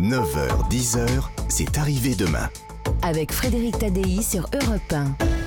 9h, 0.00 0.68
10h, 0.70 1.06
c'est 1.48 1.78
arrivé 1.78 2.16
demain. 2.16 2.50
Avec 3.02 3.30
Frédéric 3.32 3.78
Tadei 3.78 4.22
sur 4.22 4.48
Europe 4.52 4.92
1. 4.92 5.43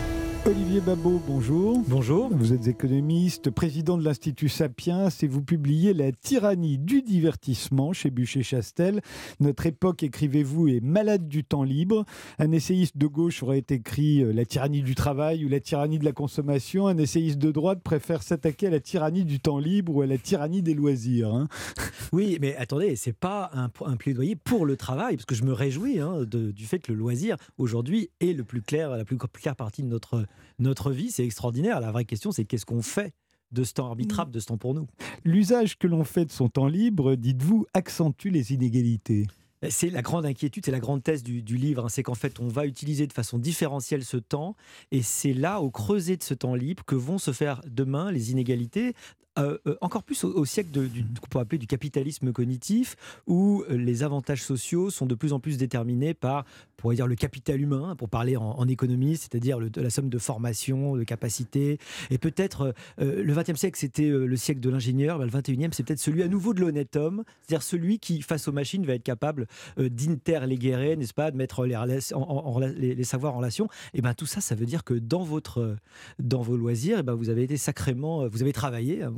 Olivier 0.47 0.79
Babot, 0.79 1.21
bonjour. 1.27 1.83
Bonjour. 1.90 2.30
Vous 2.32 2.53
êtes 2.53 2.67
économiste, 2.67 3.50
président 3.51 3.98
de 3.98 4.03
l'Institut 4.05 4.48
Sapiens 4.48 5.09
et 5.21 5.27
vous 5.27 5.42
publiez 5.42 5.93
La 5.93 6.14
tyrannie 6.14 6.77
du 6.77 7.01
divertissement 7.01 7.92
chez 7.92 8.12
Bûcher-Chastel. 8.12 9.02
Notre 9.41 9.66
époque, 9.66 10.04
écrivez-vous, 10.04 10.70
est 10.70 10.80
malade 10.80 11.28
du 11.28 11.44
temps 11.44 11.64
libre. 11.64 12.05
Un 12.39 12.54
essayiste 12.54 12.98
de 12.98 13.07
gauche 13.07 13.44
aurait 13.44 13.66
écrit 13.70 14.23
euh, 14.23 14.32
La 14.32 14.46
tyrannie 14.46 14.84
du 14.84 14.96
travail 14.96 15.44
ou 15.44 15.50
La 15.50 15.60
tyrannie 15.60 16.00
de 16.00 16.05
la 16.05 16.14
consommation. 16.14 16.88
Un 16.88 16.98
essayiste 16.98 17.39
de 17.39 17.52
droite 17.52 17.82
préfère 17.84 18.23
s'attaquer 18.23 18.68
à 18.68 18.70
la 18.70 18.79
tyrannie 18.79 19.25
du 19.25 19.41
temps 19.41 19.59
libre 19.59 19.98
ou 19.98 20.02
à 20.02 20.05
la 20.07 20.18
tyrannie 20.18 20.61
des 20.64 20.75
loisirs. 20.75 21.34
hein. 21.34 21.50
Oui, 22.14 22.38
mais 22.39 22.55
attendez, 22.55 22.95
c'est 22.95 23.11
pas 23.11 23.50
un, 23.54 23.70
un 23.86 23.98
plaidoyer 23.98 24.38
pour 24.38 24.66
le 24.66 24.77
travail, 24.77 25.18
parce 25.18 25.25
que 25.25 25.36
je 25.36 25.43
me 25.43 25.52
réjouis 25.52 26.00
hein, 26.00 26.20
de- 26.22 26.52
du 26.52 26.64
fait 26.66 26.80
que 26.80 26.94
le 26.94 26.98
loisir 26.98 27.36
aujourd'hui 27.58 28.12
est 28.22 28.32
le 28.32 28.45
plus 28.45 28.62
clair, 28.62 28.91
la 28.91 29.04
plus 29.04 29.18
claire 29.18 29.58
partie 29.58 29.84
de 29.84 29.90
notre 29.90 30.26
notre 30.59 30.91
vie. 30.91 31.12
C'est 31.12 31.26
extraordinaire. 31.26 31.80
La 31.80 31.91
vraie 31.91 32.05
question, 32.05 32.32
c'est 32.32 32.45
qu'est-ce 32.45 32.66
qu'on 32.66 32.82
fait 32.82 33.14
de 33.52 33.64
ce 33.64 33.73
temps 33.73 33.88
arbitrable, 33.88 34.32
de 34.32 34.40
ce 34.40 34.48
temps 34.48 34.58
pour 34.58 34.73
nous? 34.73 34.88
L'usage 35.23 35.78
que 35.78 35.88
l'on 35.88 36.04
fait 36.04 36.26
de 36.26 36.32
son 36.32 36.50
temps 36.50 36.68
libre, 36.68 37.16
dites-vous, 37.16 37.66
accentue 37.73 38.30
les 38.30 38.54
inégalités. 38.54 39.26
C'est 39.70 39.90
la 39.90 40.04
grande 40.04 40.26
inquiétude, 40.26 40.66
c'est 40.66 40.72
la 40.72 40.80
grande 40.80 41.02
thèse 41.02 41.23
du, 41.23 41.42
du 41.42 41.58
livre, 41.58 41.86
hein, 41.86 41.90
c'est 41.90 42.04
qu'en 42.04 42.14
fait 42.14 42.40
on 42.40 42.48
va 42.48 42.68
utiliser 42.68 43.08
de 43.08 43.14
façon 43.14 43.40
différentielle 43.40 44.05
ce 44.05 44.18
temps, 44.18 44.55
et 44.92 45.02
c'est 45.02 45.34
là, 45.34 45.62
au 45.62 45.72
creuset 45.72 46.16
de 46.16 46.22
ce 46.22 46.36
temps 46.36 46.54
libre, 46.54 46.84
que 46.86 46.94
vont 46.94 47.17
se 47.17 47.31
faire 47.31 47.62
demain 47.67 48.12
les 48.12 48.30
inégalités. 48.30 48.94
Euh, 49.38 49.58
euh, 49.68 49.76
encore 49.82 50.04
plus 50.04 50.23
au, 50.23 50.34
au 50.34 50.46
siècle 50.46 50.72
de- 50.72 50.88
du, 50.88 51.04
qu'on 51.04 51.27
peut 51.30 51.40
appeler 51.40 51.58
du 51.58 51.68
capitalisme 51.68 52.32
cognitif, 52.32 52.95
où 53.28 53.64
euh, 53.70 53.78
les 53.78 54.04
avantages 54.04 54.44
sociaux 54.44 54.90
sont 54.90 55.05
de 55.05 55.16
plus 55.16 55.34
en 55.34 55.40
plus 55.40 55.58
déterminés 55.58 56.14
par, 56.14 56.45
on 56.78 56.82
pourrait 56.82 56.95
dire, 56.95 57.08
le 57.08 57.16
capital 57.16 57.59
humain, 57.62 57.95
pour 57.95 58.09
parler 58.09 58.38
en, 58.38 58.44
en 58.52 58.67
économie, 58.67 59.17
c'est-à-dire 59.17 59.59
le- 59.59 59.70
la 59.76 59.89
somme 59.89 60.09
de 60.09 60.17
formation, 60.17 60.95
de 60.95 61.03
capacité. 61.03 61.78
Et 62.09 62.17
peut-être, 62.17 62.73
euh, 63.00 63.23
le 63.23 63.34
XXe 63.34 63.56
siècle, 63.59 63.78
c'était 63.80 64.09
le 64.09 64.36
siècle 64.36 64.59
de 64.61 64.70
l'ingénieur, 64.70 65.20
ben, 65.20 65.26
le 65.26 65.31
XXIe, 65.31 65.70
c'est 65.72 65.83
peut-être 65.83 66.00
celui 66.00 66.23
à 66.23 66.28
nouveau 66.28 66.54
de 66.54 66.61
l'honnête 66.61 66.95
homme, 66.95 67.23
c'est-à-dire 67.42 67.64
celui 67.64 68.00
qui, 68.00 68.22
face 68.22 68.48
aux 68.48 68.52
machines, 68.52 68.86
va 68.86 68.94
être 68.94 69.04
capable 69.04 69.48
d'interléguer, 69.78 70.95
n'est-ce 70.95 71.14
pas, 71.14 71.31
de 71.31 71.38
mettre 71.38 71.66
les, 71.66 71.76
rela- 71.76 72.14
en- 72.14 72.22
en- 72.22 72.45
en 72.48 72.52
rela- 72.52 72.73
les- 72.73 72.95
les 72.95 73.04
savoirs 73.04 73.33
en 73.33 73.38
relation. 73.38 73.67
Et 73.94 74.02
ben 74.02 74.14
tout 74.14 74.26
ça, 74.26 74.42
ça 74.42 74.56
veut 74.56 74.66
dire 74.66 74.83
que 74.83 74.94
dans 74.94 75.23
votre, 75.23 75.76
dans 76.20 76.42
vos 76.42 76.58
loisirs, 76.58 76.98
eh 77.00 77.04
ben, 77.04 77.14
vous 77.14 77.30
avez 77.30 77.44
été 77.44 77.58
sacrément, 77.58 78.28
vous 78.28 78.42
avez 78.42 78.54
travaillé, 78.54 79.04
hein, 79.04 79.09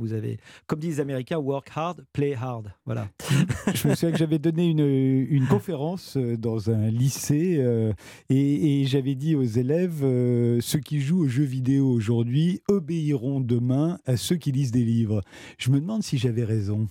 comme 0.66 0.78
disent 0.78 0.96
les 0.96 1.00
Américains, 1.00 1.38
work 1.38 1.70
hard, 1.74 2.04
play 2.12 2.34
hard. 2.34 2.72
Voilà. 2.84 3.08
Je 3.74 3.88
me 3.88 3.94
souviens 3.94 4.12
que 4.12 4.18
j'avais 4.18 4.38
donné 4.38 4.68
une, 4.68 4.80
une 4.80 5.46
conférence 5.46 6.16
euh, 6.16 6.36
dans 6.36 6.70
un 6.70 6.88
lycée 6.90 7.56
euh, 7.58 7.92
et, 8.28 8.82
et 8.82 8.86
j'avais 8.86 9.14
dit 9.14 9.34
aux 9.34 9.44
élèves 9.44 10.00
euh, 10.02 10.60
ceux 10.60 10.80
qui 10.80 11.00
jouent 11.00 11.24
aux 11.24 11.28
jeux 11.28 11.44
vidéo 11.44 11.88
aujourd'hui 11.90 12.60
obéiront 12.68 13.40
demain 13.40 13.98
à 14.06 14.16
ceux 14.16 14.36
qui 14.36 14.52
lisent 14.52 14.72
des 14.72 14.84
livres. 14.84 15.22
Je 15.58 15.70
me 15.70 15.80
demande 15.80 16.02
si 16.02 16.18
j'avais 16.18 16.44
raison. 16.44 16.88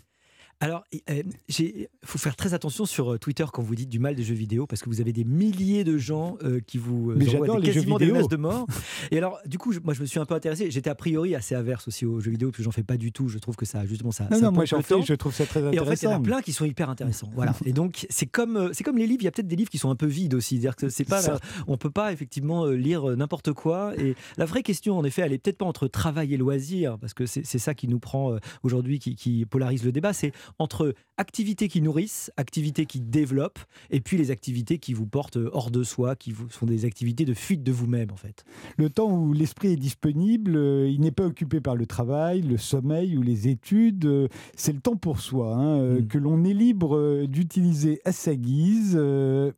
Alors, 0.62 0.84
il 0.92 1.88
faut 2.04 2.18
faire 2.18 2.36
très 2.36 2.54
attention 2.54 2.86
sur 2.86 3.14
euh, 3.14 3.18
Twitter 3.18 3.46
quand 3.54 3.64
vous 3.64 3.76
dites 3.76 3.88
du 3.88 4.00
mal 4.00 4.16
des 4.16 4.24
jeux 4.24 4.34
vidéo, 4.36 4.68
parce 4.68 4.82
que 4.82 4.90
vous 4.90 5.00
avez 5.00 5.14
des 5.14 5.24
milliers 5.24 5.86
de 5.86 5.98
gens 5.98 6.38
euh, 6.44 6.60
qui 6.60 6.78
vous 6.78 7.12
euh, 7.12 7.16
Mais 7.18 7.34
envoient 7.34 7.62
des, 7.62 7.72
quasiment 7.72 7.98
des 7.98 8.08
menaces 8.08 8.28
de 8.28 8.36
mort. 8.36 8.68
Et 9.12 9.18
alors, 9.18 9.40
du 9.46 9.58
coup, 9.58 9.72
je- 9.72 9.80
moi, 9.80 9.94
je 9.94 10.02
me 10.02 10.06
suis 10.06 10.20
un 10.20 10.26
peu 10.26 10.34
intéressé. 10.34 10.70
J'étais 10.70 10.90
a 10.90 10.96
priori 10.96 11.34
assez 11.34 11.56
averse 11.56 11.88
aussi 11.88 12.06
aux 12.06 12.20
jeux 12.20 12.32
vidéo, 12.32 12.50
parce 12.50 12.58
que 12.58 12.64
j'en 12.64 12.72
fais 12.72 12.84
pas 12.84 12.98
du 12.98 13.14
tout. 13.14 13.30
Je 13.30 13.38
trouve 13.38 13.56
que 13.56 13.66
ça, 13.66 13.86
justement, 13.86 14.12
ça. 14.12 14.26
Non, 14.30 14.38
ça 14.38 14.42
non, 14.48 14.52
moi 14.52 14.66
j'en 14.66 14.82
fais, 14.82 15.02
je 15.02 15.14
trouve 15.14 15.34
ça 15.34 15.46
très 15.46 15.62
Et 15.74 15.80
en 15.80 15.86
fait, 15.86 16.02
il 16.02 16.06
y 16.06 16.08
en 16.08 16.12
a 16.12 16.16
intéressant. 16.16 16.22
plein 16.22 16.42
qui 16.42 16.52
sont 16.52 16.66
hyper 16.66 16.90
intéressants. 16.90 17.30
Voilà. 17.34 17.56
Et 17.66 17.72
donc, 17.72 18.06
c'est 18.10 18.26
comme, 18.26 18.58
euh, 18.58 18.70
c'est 18.74 18.84
comme 18.84 18.98
les 18.98 19.08
livres. 19.08 19.22
Il 19.22 19.26
y 19.26 19.28
a 19.30 19.32
peut-être 19.32 19.48
des 19.48 19.56
livres 19.56 19.70
qui 19.70 19.78
sont 19.78 19.90
un 19.90 19.96
peu 19.96 20.08
vides 20.08 20.34
aussi. 20.34 20.56
C'est-à-dire 20.56 20.76
que 20.76 20.90
c'est 20.90 21.06
pas, 21.06 21.22
on 21.68 21.78
peut 21.78 21.90
pas 21.90 22.12
effectivement 22.12 22.66
euh, 22.66 22.74
lire 22.76 23.10
euh, 23.10 23.16
n'importe 23.16 23.54
quoi. 23.54 23.94
Et 23.98 24.16
la 24.38 24.44
vraie 24.46 24.64
question, 24.64 24.98
en 24.98 25.06
effet, 25.06 25.22
elle 25.22 25.32
est 25.32 25.38
peut-être 25.38 25.60
pas 25.60 25.66
entre 25.66 25.88
travail 25.88 26.34
et 26.34 26.38
loisir, 26.38 26.98
parce 27.00 27.14
que 27.14 27.25
c'est 27.25 27.46
ça 27.46 27.74
qui 27.74 27.88
nous 27.88 28.00
prend 28.00 28.34
euh, 28.34 28.40
aujourd'hui, 28.64 29.00
qui, 29.00 29.16
qui 29.16 29.46
polarise 29.46 29.86
le 29.86 29.94
débat. 29.94 30.12
C'est 30.12 30.34
entre 30.58 30.94
activités 31.18 31.68
qui 31.68 31.82
nourrissent, 31.82 32.32
activités 32.38 32.86
qui 32.86 33.00
développent, 33.02 33.60
et 33.92 34.00
puis 34.02 34.18
les 34.18 34.32
activités 34.32 34.78
qui 34.80 34.94
vous 34.94 35.06
portent 35.06 35.38
euh, 35.38 35.50
hors 35.54 35.70
de 35.70 35.84
soi, 35.84 36.16
qui 36.16 36.32
vous, 36.32 36.50
sont 36.50 36.66
des 36.66 36.86
activités 36.86 37.26
de 37.26 37.34
fuite 37.34 37.62
de 37.64 37.72
vous-même, 37.72 38.12
en 38.12 38.16
fait. 38.16 38.44
Le 38.78 38.90
temps 38.90 39.12
où 39.12 39.34
l'esprit 39.34 39.74
est 39.74 39.78
disponible, 39.78 40.56
euh, 40.56 40.90
il 40.90 41.02
n'est 41.02 41.12
pas 41.12 41.26
occupé 41.26 41.60
par 41.62 41.76
le 41.76 41.86
travail, 41.86 42.42
le 42.42 42.58
sommeil 42.58 43.18
ou 43.18 43.22
les 43.22 43.48
études. 43.50 44.06
euh, 44.06 44.28
C'est 44.56 44.74
le 44.74 44.80
temps 44.80 44.96
pour 44.96 45.20
soi, 45.20 45.56
hein, 45.56 46.00
Mm. 46.00 46.08
que 46.08 46.18
l'on 46.18 46.44
est 46.46 46.54
libre 46.54 47.26
d'utiliser 47.26 48.00
à 48.06 48.12
sa 48.12 48.36
guise, 48.36 48.96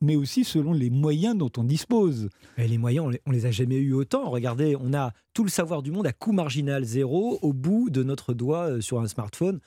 mais 0.02 0.16
aussi 0.16 0.44
selon 0.44 0.74
les 0.74 0.90
moyens 0.90 1.38
dont 1.38 1.52
on 1.58 1.64
dispose. 1.64 2.30
Et 2.58 2.68
les 2.68 2.78
moyens, 2.78 3.06
on 3.06 3.10
les, 3.10 3.22
on 3.26 3.32
les 3.32 3.46
a 3.46 3.52
jamais 3.52 3.78
eu 3.78 3.94
autant. 3.94 4.30
Regardez, 4.30 4.76
on 4.80 4.94
a 4.94 5.12
tout 5.34 5.44
le 5.44 5.50
savoir 5.50 5.82
du 5.82 5.92
monde 5.92 6.06
à 6.08 6.14
coût 6.14 6.34
marginal 6.34 6.84
zéro 6.84 7.40
au 7.42 7.54
bout 7.54 7.90
de 7.90 8.04
notre 8.04 8.34
doigt 8.34 8.82
sur 8.82 9.00
un 9.00 9.08
smartphone. 9.08 9.60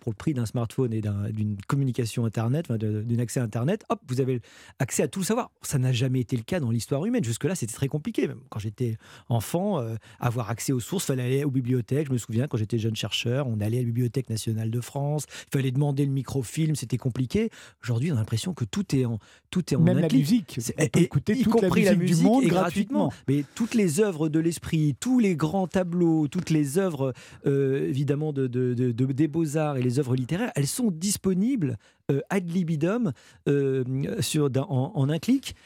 Pour 0.00 0.12
le 0.12 0.16
prix 0.16 0.34
d'un 0.34 0.46
smartphone 0.46 0.71
et 0.92 1.00
d'un- 1.00 1.30
d'une 1.30 1.56
communication 1.66 2.24
Internet, 2.24 2.66
enfin, 2.68 2.78
d'un 2.78 3.18
accès 3.18 3.40
à 3.40 3.42
Internet, 3.42 3.84
hop, 3.88 4.00
vous 4.08 4.20
avez 4.20 4.40
accès 4.78 5.02
à 5.02 5.08
tout 5.08 5.20
le 5.20 5.24
savoir. 5.24 5.50
Ça 5.62 5.78
n'a 5.78 5.92
jamais 5.92 6.20
été 6.20 6.36
le 6.36 6.42
cas 6.42 6.60
dans 6.60 6.70
l'histoire 6.70 7.04
humaine. 7.04 7.24
Jusque-là, 7.24 7.54
c'était 7.54 7.72
très 7.74 7.88
compliqué. 7.88 8.26
Même 8.28 8.40
quand 8.48 8.58
j'étais 8.58 8.96
enfant, 9.28 9.80
euh, 9.80 9.94
avoir 10.20 10.50
accès 10.50 10.72
aux 10.72 10.80
sources, 10.80 11.04
fallait 11.06 11.22
aller 11.22 11.44
aux 11.44 11.50
bibliothèques. 11.50 12.08
Je 12.08 12.12
me 12.12 12.18
souviens, 12.18 12.46
quand 12.48 12.56
j'étais 12.56 12.78
jeune 12.78 12.96
chercheur, 12.96 13.46
on 13.48 13.60
allait 13.60 13.78
à 13.78 13.80
la 13.80 13.86
Bibliothèque 13.86 14.30
nationale 14.30 14.70
de 14.70 14.80
France. 14.80 15.26
Il 15.52 15.58
fallait 15.58 15.70
demander 15.70 16.04
le 16.06 16.12
microfilm, 16.12 16.74
c'était 16.76 16.98
compliqué. 16.98 17.50
Aujourd'hui, 17.82 18.10
on 18.12 18.14
a 18.14 18.18
l'impression 18.18 18.54
que 18.54 18.64
tout 18.64 18.94
est 18.96 19.04
en, 19.04 19.18
tout 19.50 19.72
est 19.72 19.76
en 19.76 19.80
Même 19.80 19.98
la 19.98 20.08
musique, 20.08 20.58
on 20.58 20.62
peut 20.88 21.00
écouter 21.00 21.32
y 21.34 21.42
toute 21.42 21.54
la 21.60 21.68
compris 21.68 21.96
musique, 21.96 22.16
du 22.18 22.22
monde 22.24 22.42
et 22.44 22.48
gratuitement. 22.48 23.12
Mais 23.28 23.44
toutes 23.54 23.74
les 23.74 24.00
œuvres 24.00 24.28
de 24.28 24.38
l'esprit, 24.38 24.94
tous 24.98 25.18
les 25.18 25.36
grands 25.36 25.66
tableaux, 25.66 26.28
toutes 26.28 26.50
les 26.50 26.78
œuvres 26.78 27.12
euh, 27.46 27.88
évidemment 27.88 28.32
de, 28.32 28.46
de- 28.46 28.74
de- 28.74 28.92
de- 28.92 29.12
des 29.12 29.28
beaux-arts 29.28 29.76
et 29.76 29.82
les 29.82 29.98
œuvres 29.98 30.14
littéraires, 30.16 30.52
elles 30.62 30.68
sont 30.68 30.92
disponibles 30.92 31.76
euh, 32.12 32.20
ad 32.30 32.48
libidum 32.48 33.12
euh, 33.48 33.82
en 34.54 35.08
un 35.08 35.18
clic. 35.18 35.56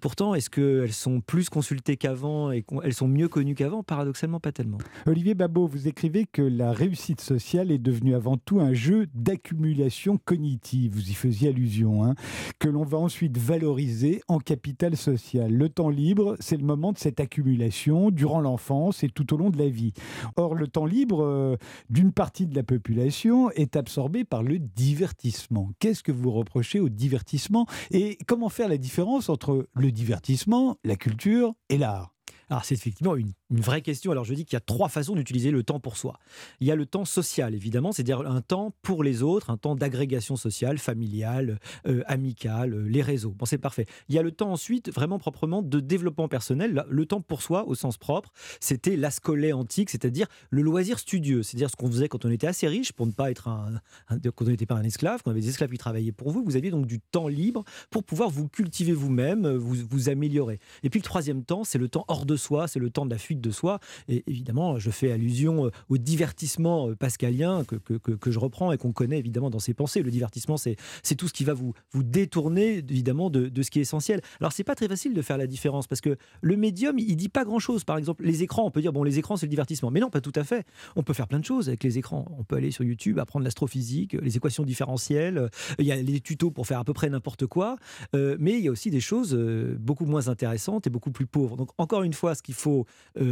Pourtant, 0.00 0.34
est-ce 0.34 0.50
qu'elles 0.50 0.92
sont 0.92 1.20
plus 1.20 1.48
consultées 1.48 1.96
qu'avant 1.96 2.50
et 2.50 2.62
qu'elles 2.62 2.94
sont 2.94 3.08
mieux 3.08 3.28
connues 3.28 3.54
qu'avant? 3.54 3.82
Paradoxalement, 3.82 4.38
pas 4.38 4.52
tellement. 4.52 4.78
Olivier 5.06 5.34
Babot, 5.34 5.66
vous 5.66 5.88
écrivez 5.88 6.24
que 6.24 6.42
la 6.42 6.72
réussite 6.72 7.20
sociale 7.20 7.72
est 7.72 7.78
devenue 7.78 8.14
avant 8.14 8.36
tout 8.36 8.60
un 8.60 8.72
jeu 8.72 9.06
d'accumulation 9.14 10.18
cognitive, 10.24 10.94
vous 10.94 11.10
y 11.10 11.14
faisiez 11.14 11.48
allusion, 11.48 12.04
hein, 12.04 12.14
que 12.58 12.68
l'on 12.68 12.84
va 12.84 12.98
ensuite 12.98 13.36
valoriser 13.38 14.22
en 14.28 14.38
capital 14.38 14.96
social. 14.96 15.52
Le 15.52 15.68
temps 15.68 15.88
libre, 15.88 16.36
c'est 16.38 16.56
le 16.56 16.64
moment 16.64 16.92
de 16.92 16.98
cette 16.98 17.20
accumulation 17.20 18.10
durant 18.10 18.40
l'enfance 18.40 19.02
et 19.02 19.08
tout 19.08 19.34
au 19.34 19.36
long 19.36 19.50
de 19.50 19.58
la 19.58 19.68
vie. 19.68 19.92
Or, 20.36 20.54
le 20.54 20.68
temps 20.68 20.86
libre 20.86 21.24
euh, 21.24 21.56
d'une 21.90 22.12
partie 22.12 22.46
de 22.46 22.54
la 22.54 22.62
population 22.62 23.50
est 23.50 23.76
absorbé 23.76 24.24
par 24.24 24.42
le 24.42 24.58
divertissement. 24.58 25.70
Qu'est-ce 25.78 26.02
que 26.02 26.12
vous 26.12 26.30
reprochez 26.30 26.80
au 26.80 26.88
divertissement? 26.88 27.66
Et 27.90 28.18
comment 28.26 28.48
faire 28.48 28.68
la 28.68 28.78
différence 28.78 29.28
entre 29.28 29.66
le 29.74 29.87
divertissement, 29.90 30.78
la 30.84 30.96
culture 30.96 31.54
et 31.68 31.78
l'art. 31.78 32.14
Alors, 32.50 32.64
c'est 32.64 32.74
effectivement 32.74 33.16
une, 33.16 33.32
une 33.50 33.60
vraie 33.60 33.82
question. 33.82 34.12
Alors, 34.12 34.24
je 34.24 34.34
dis 34.34 34.44
qu'il 34.44 34.54
y 34.54 34.56
a 34.56 34.60
trois 34.60 34.88
façons 34.88 35.14
d'utiliser 35.14 35.50
le 35.50 35.62
temps 35.62 35.80
pour 35.80 35.96
soi. 35.96 36.18
Il 36.60 36.66
y 36.66 36.70
a 36.70 36.76
le 36.76 36.86
temps 36.86 37.04
social, 37.04 37.54
évidemment, 37.54 37.92
c'est-à-dire 37.92 38.20
un 38.20 38.40
temps 38.40 38.74
pour 38.82 39.02
les 39.02 39.22
autres, 39.22 39.50
un 39.50 39.56
temps 39.56 39.74
d'agrégation 39.74 40.36
sociale, 40.36 40.78
familiale, 40.78 41.58
euh, 41.86 42.02
amicale, 42.06 42.74
euh, 42.74 42.82
les 42.88 43.02
réseaux. 43.02 43.30
Bon, 43.30 43.46
c'est 43.46 43.58
parfait. 43.58 43.86
Il 44.08 44.14
y 44.14 44.18
a 44.18 44.22
le 44.22 44.32
temps 44.32 44.52
ensuite, 44.52 44.90
vraiment 44.92 45.18
proprement, 45.18 45.62
de 45.62 45.80
développement 45.80 46.28
personnel. 46.28 46.84
Le 46.88 47.06
temps 47.06 47.20
pour 47.20 47.42
soi, 47.42 47.66
au 47.66 47.74
sens 47.74 47.96
propre, 47.96 48.30
c'était 48.60 48.96
l'ascolé 48.96 49.52
antique, 49.52 49.90
c'est-à-dire 49.90 50.26
le 50.50 50.62
loisir 50.62 50.98
studieux, 50.98 51.42
c'est-à-dire 51.42 51.70
ce 51.70 51.76
qu'on 51.76 51.90
faisait 51.90 52.08
quand 52.08 52.24
on 52.24 52.30
était 52.30 52.46
assez 52.46 52.68
riche, 52.68 52.92
pour 52.92 53.06
ne 53.06 53.12
pas 53.12 53.30
être 53.30 53.48
un, 53.48 53.80
un- 54.08 54.18
quand 54.18 54.44
on 54.46 54.50
n'était 54.50 54.66
pas 54.66 54.74
un 54.76 54.84
esclave, 54.84 55.22
quand 55.22 55.30
on 55.30 55.32
avait 55.32 55.40
des 55.40 55.48
esclaves 55.48 55.70
qui 55.70 55.78
travaillaient 55.78 56.12
pour 56.12 56.30
vous, 56.30 56.42
vous 56.44 56.56
aviez 56.56 56.70
donc 56.70 56.86
du 56.86 57.00
temps 57.00 57.28
libre 57.28 57.64
pour 57.90 58.04
pouvoir 58.04 58.28
vous 58.28 58.48
cultiver 58.48 58.92
vous-même, 58.92 59.46
euh, 59.46 59.56
vous, 59.58 59.76
vous 59.90 60.08
améliorer. 60.08 60.58
Et 60.82 60.90
puis 60.90 61.00
le 61.00 61.04
troisième 61.04 61.44
temps, 61.44 61.64
c'est 61.64 61.78
le 61.78 61.88
temps 61.88 62.04
hors 62.08 62.26
de 62.26 62.36
soi, 62.36 62.68
c'est 62.68 62.78
le 62.78 62.90
temps 62.90 63.06
de 63.06 63.10
la 63.10 63.18
fuite 63.18 63.37
de 63.40 63.50
soi. 63.50 63.78
Et 64.08 64.24
évidemment, 64.26 64.78
je 64.78 64.90
fais 64.90 65.12
allusion 65.12 65.66
euh, 65.66 65.70
au 65.88 65.98
divertissement 65.98 66.88
euh, 66.88 66.94
pascalien 66.96 67.64
que, 67.64 67.76
que, 67.76 67.94
que- 67.94 68.30
je 68.30 68.38
reprends 68.38 68.72
et 68.72 68.78
qu'on 68.78 68.92
connaît 68.92 69.18
évidemment 69.18 69.48
dans 69.50 69.58
ses 69.58 69.72
pensées. 69.74 70.02
Le 70.02 70.10
divertissement, 70.10 70.56
c'est 70.56 70.76
tout 71.16 71.28
ce 71.28 71.32
qui 71.32 71.44
va 71.44 71.54
vous, 71.54 71.72
vous 71.92 72.02
détourner 72.02 72.78
évidemment 72.78 73.30
de, 73.30 73.48
de 73.48 73.62
ce 73.62 73.70
qui 73.70 73.78
est 73.78 73.82
essentiel. 73.82 74.20
Alors, 74.40 74.52
c'est 74.52 74.64
pas 74.64 74.74
très 74.74 74.88
facile 74.88 75.14
de 75.14 75.22
faire 75.22 75.38
la 75.38 75.46
différence 75.46 75.86
parce 75.86 76.00
que 76.00 76.16
le 76.42 76.56
médium, 76.56 76.98
il 76.98 77.16
dit 77.16 77.28
pas 77.28 77.44
grand-chose. 77.44 77.84
Par 77.84 77.96
exemple, 77.96 78.24
les 78.24 78.42
écrans, 78.42 78.66
on 78.66 78.70
peut 78.70 78.80
dire, 78.82 78.92
bon, 78.92 79.02
les 79.02 79.18
écrans, 79.18 79.36
c'est 79.36 79.46
le 79.46 79.50
divertissement. 79.50 79.90
Mais 79.90 80.00
non, 80.00 80.10
pas 80.10 80.20
tout 80.20 80.32
à 80.34 80.44
fait. 80.44 80.66
On 80.96 81.02
peut 81.02 81.14
faire 81.14 81.26
plein 81.28 81.38
de 81.38 81.44
choses 81.44 81.68
avec 81.68 81.82
les 81.84 81.96
écrans. 81.98 82.26
On 82.38 82.44
peut 82.44 82.56
aller 82.56 82.70
sur 82.70 82.84
YouTube, 82.84 83.18
apprendre 83.18 83.44
l'astrophysique, 83.44 84.12
les 84.20 84.36
équations 84.36 84.64
différentielles. 84.64 85.48
Il 85.78 85.86
y 85.86 85.92
a 85.92 85.96
les 85.96 86.20
tutos 86.20 86.50
pour 86.50 86.66
faire 86.66 86.78
à 86.80 86.84
peu 86.84 86.92
près 86.92 87.08
n'importe 87.08 87.46
quoi. 87.46 87.76
Euh, 88.14 88.36
mais 88.38 88.58
il 88.58 88.64
y 88.64 88.68
a 88.68 88.70
aussi 88.70 88.90
des 88.90 89.00
choses 89.00 89.34
beaucoup 89.80 90.04
moins 90.06 90.28
intéressantes 90.28 90.86
et 90.86 90.90
beaucoup 90.90 91.10
plus 91.10 91.26
pauvres. 91.26 91.56
Donc, 91.56 91.70
encore 91.78 92.02
une 92.02 92.12
fois, 92.12 92.34
ce 92.34 92.42
qu'il 92.42 92.54
faut 92.54 92.84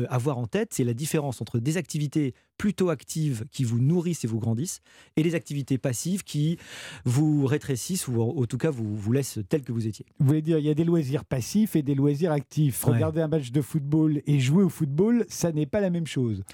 avoir 0.09 0.39
en 0.39 0.47
tête, 0.47 0.75
c'est 0.75 0.85
la 0.85 0.95
différence 0.95 1.41
entre 1.41 1.59
des 1.59 1.77
activités 1.77 2.35
plutôt 2.59 2.89
actives 2.89 3.45
qui 3.51 3.65
vous 3.65 3.79
nourrissent 3.79 4.25
et 4.25 4.27
vous 4.27 4.39
grandissent, 4.39 4.81
et 5.17 5.23
les 5.23 5.35
activités 5.35 5.79
passives 5.79 6.25
qui 6.25 6.59
vous 7.05 7.47
rétrécissent 7.47 8.09
ou 8.09 8.21
en 8.21 8.45
tout 8.47 8.59
cas 8.59 8.71
vous, 8.71 8.97
vous 8.97 9.13
laissent 9.13 9.39
tel 9.49 9.63
que 9.63 9.73
vous 9.73 9.87
étiez. 9.87 10.07
Vous 10.19 10.27
voulez 10.27 10.43
dire, 10.43 10.59
il 10.59 10.65
y 10.65 10.71
a 10.71 10.75
des 10.75 10.85
loisirs 10.85 11.25
passifs 11.25 11.77
et 11.77 11.83
des 11.83 11.95
loisirs 11.95 12.33
actifs. 12.33 12.85
Regarder 12.85 13.21
un 13.21 13.29
match 13.29 13.51
de 13.53 13.61
football 13.61 14.23
et 14.27 14.41
jouer 14.41 14.63
au 14.63 14.69
football, 14.69 15.27
ça 15.29 15.53
n'est 15.53 15.67
pas 15.67 15.81
la 15.81 15.91
même 15.91 16.07
chose. 16.07 16.45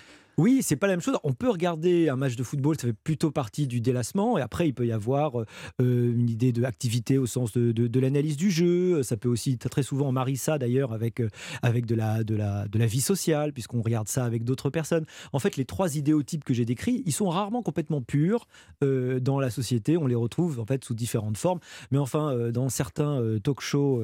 Oui, 0.43 0.59
c'est 0.61 0.75
pas 0.75 0.89
la 0.89 0.95
même 0.95 1.01
chose. 1.01 1.17
On 1.23 1.35
peut 1.35 1.49
regarder 1.49 2.09
un 2.09 2.17
match 2.17 2.35
de 2.35 2.43
football, 2.43 2.75
ça 2.75 2.89
fait 2.89 2.93
plutôt 2.93 3.31
partie 3.31 3.69
du 3.69 3.81
délassement. 3.81 4.39
Et 4.39 4.41
après, 4.41 4.67
il 4.67 4.75
peut 4.75 4.85
y 4.85 4.91
avoir 4.91 5.37
euh, 5.37 5.45
une 5.79 6.29
idée 6.29 6.51
d'activité 6.51 7.17
au 7.17 7.27
sens 7.27 7.53
de, 7.53 8.01
l'analyse 8.01 8.37
du 8.37 8.51
jeu. 8.51 9.05
Ça 9.05 9.17
peut 9.17 9.29
aussi 9.29 9.57
très 9.57 9.85
souvent, 9.85 10.13
on 10.13 10.35
ça 10.35 10.59
d'ailleurs 10.59 10.93
avec, 10.93 11.21
euh, 11.21 11.29
avec 11.63 11.87
de, 11.87 11.95
la, 11.95 12.25
de, 12.25 12.35
la, 12.35 12.67
de 12.67 12.77
la 12.77 12.87
vie 12.87 13.01
sociale, 13.01 13.53
puisqu'on 13.53 13.83
regarde 13.83 14.09
ça 14.09 14.25
avec 14.25 14.43
d'autres 14.43 14.69
personnes. 14.69 15.05
En 15.33 15.39
fait, 15.39 15.57
les 15.57 15.65
trois 15.65 15.95
idéotypes 15.95 16.43
que 16.43 16.55
j'ai 16.55 16.65
décrits, 16.65 17.05
ils 17.07 17.13
sont 17.13 17.29
rarement 17.29 17.63
complètement 17.63 18.03
purs 18.03 18.49
euh, 18.83 19.21
dans 19.21 19.39
la 19.39 19.49
société. 19.49 19.97
On 19.97 20.09
les 20.09 20.17
retrouve 20.17 20.59
en 20.59 20.67
fait 20.67 20.85
sous 20.85 20.95
différentes 20.95 21.37
formes. 21.37 21.61
Mais 21.93 21.99
enfin, 21.99 22.51
dans 22.51 22.69
certains 22.69 23.23
talk 23.45 23.61
shows 23.61 24.03